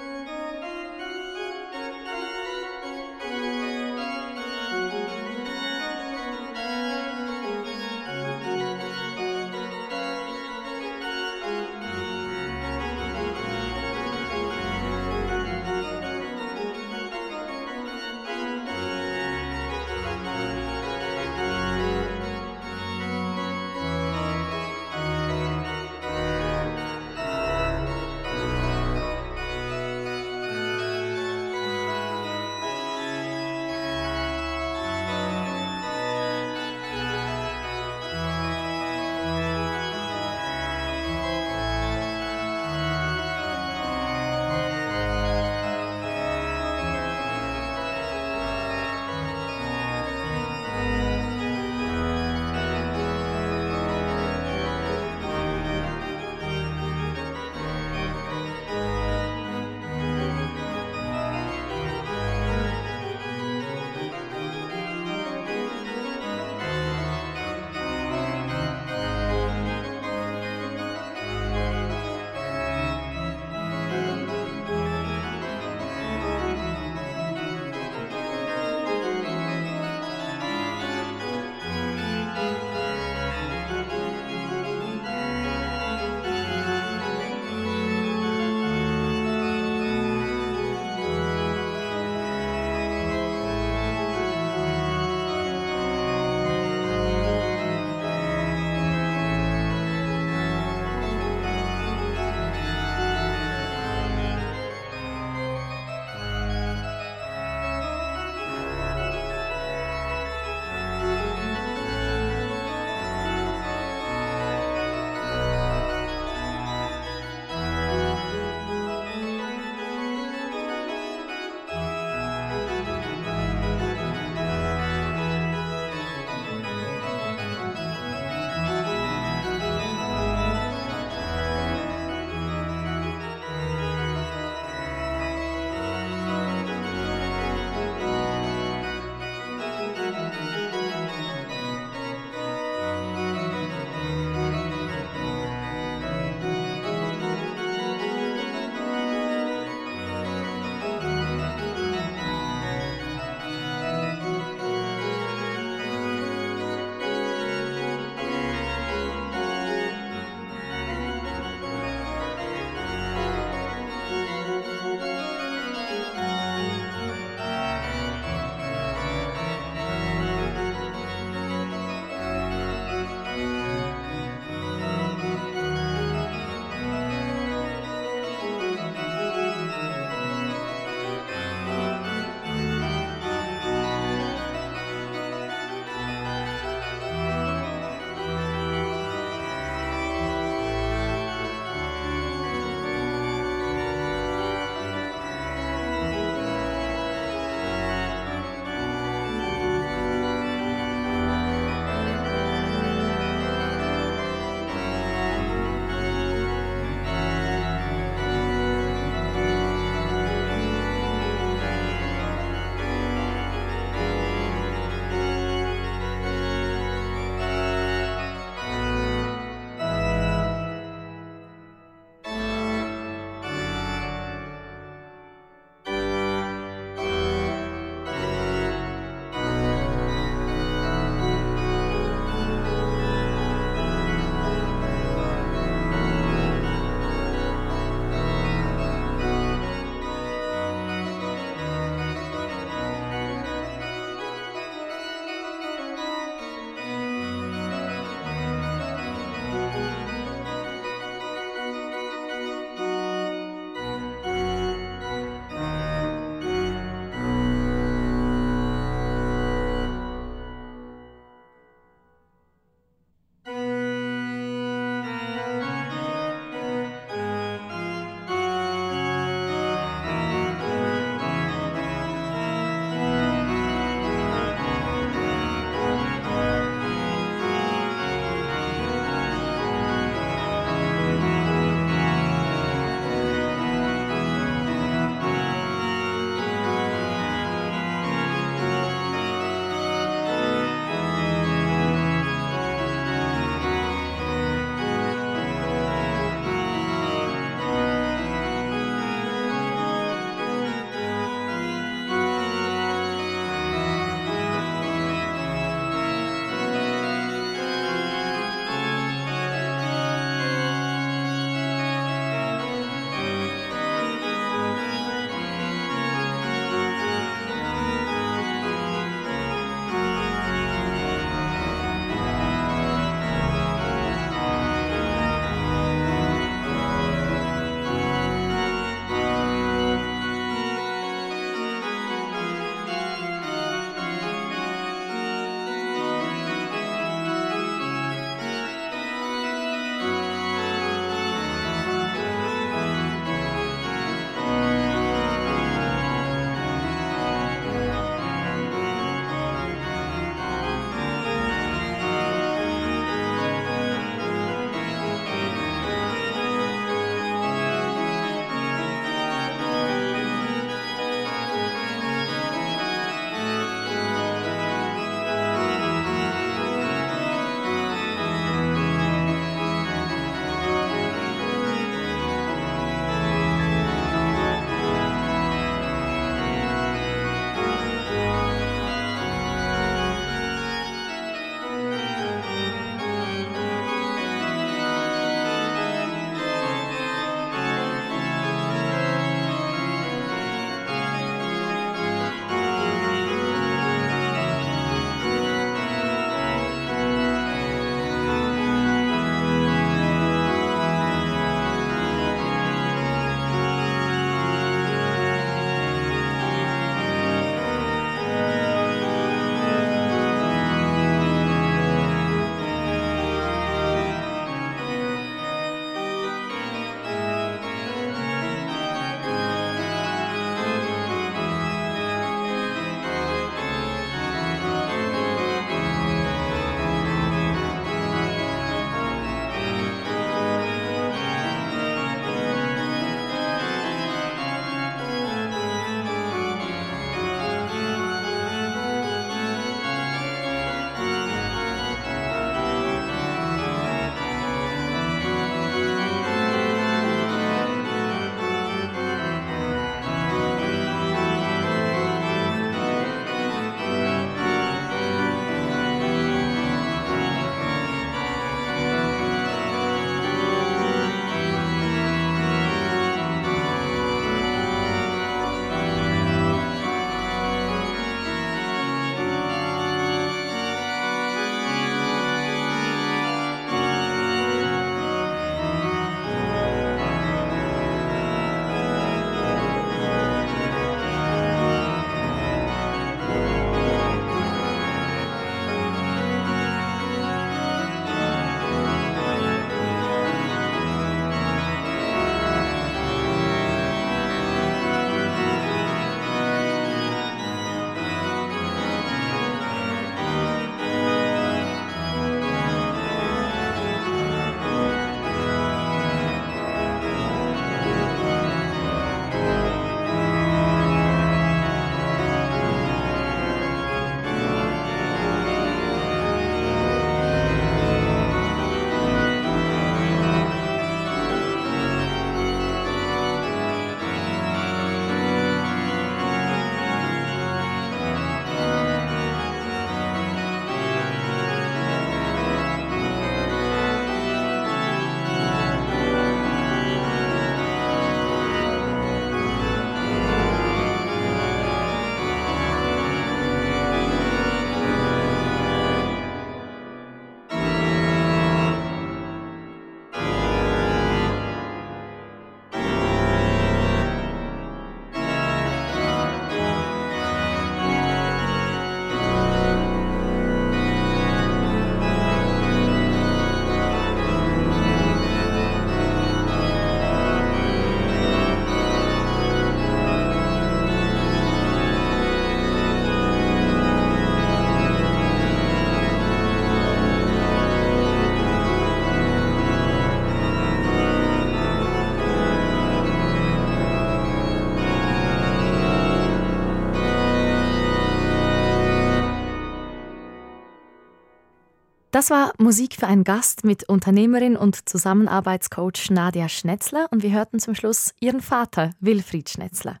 [592.18, 597.60] Das war Musik für einen Gast mit Unternehmerin und Zusammenarbeitscoach Nadia Schnetzler und wir hörten
[597.60, 600.00] zum Schluss ihren Vater Wilfried Schnetzler.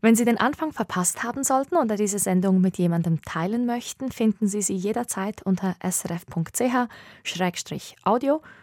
[0.00, 4.48] Wenn Sie den Anfang verpasst haben sollten oder diese Sendung mit jemandem teilen möchten, finden
[4.48, 6.42] Sie sie jederzeit unter srf.ch-audio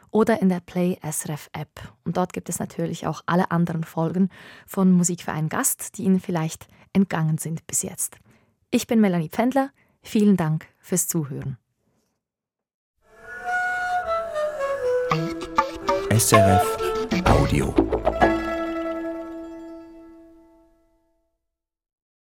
[0.10, 1.94] oder in der Play SRF App.
[2.04, 4.28] Und dort gibt es natürlich auch alle anderen Folgen
[4.68, 8.18] von Musik für einen Gast, die Ihnen vielleicht entgangen sind bis jetzt.
[8.70, 9.70] Ich bin Melanie Pfändler.
[10.02, 11.58] Vielen Dank fürs Zuhören.
[16.12, 16.66] SRF
[17.26, 18.41] Audio.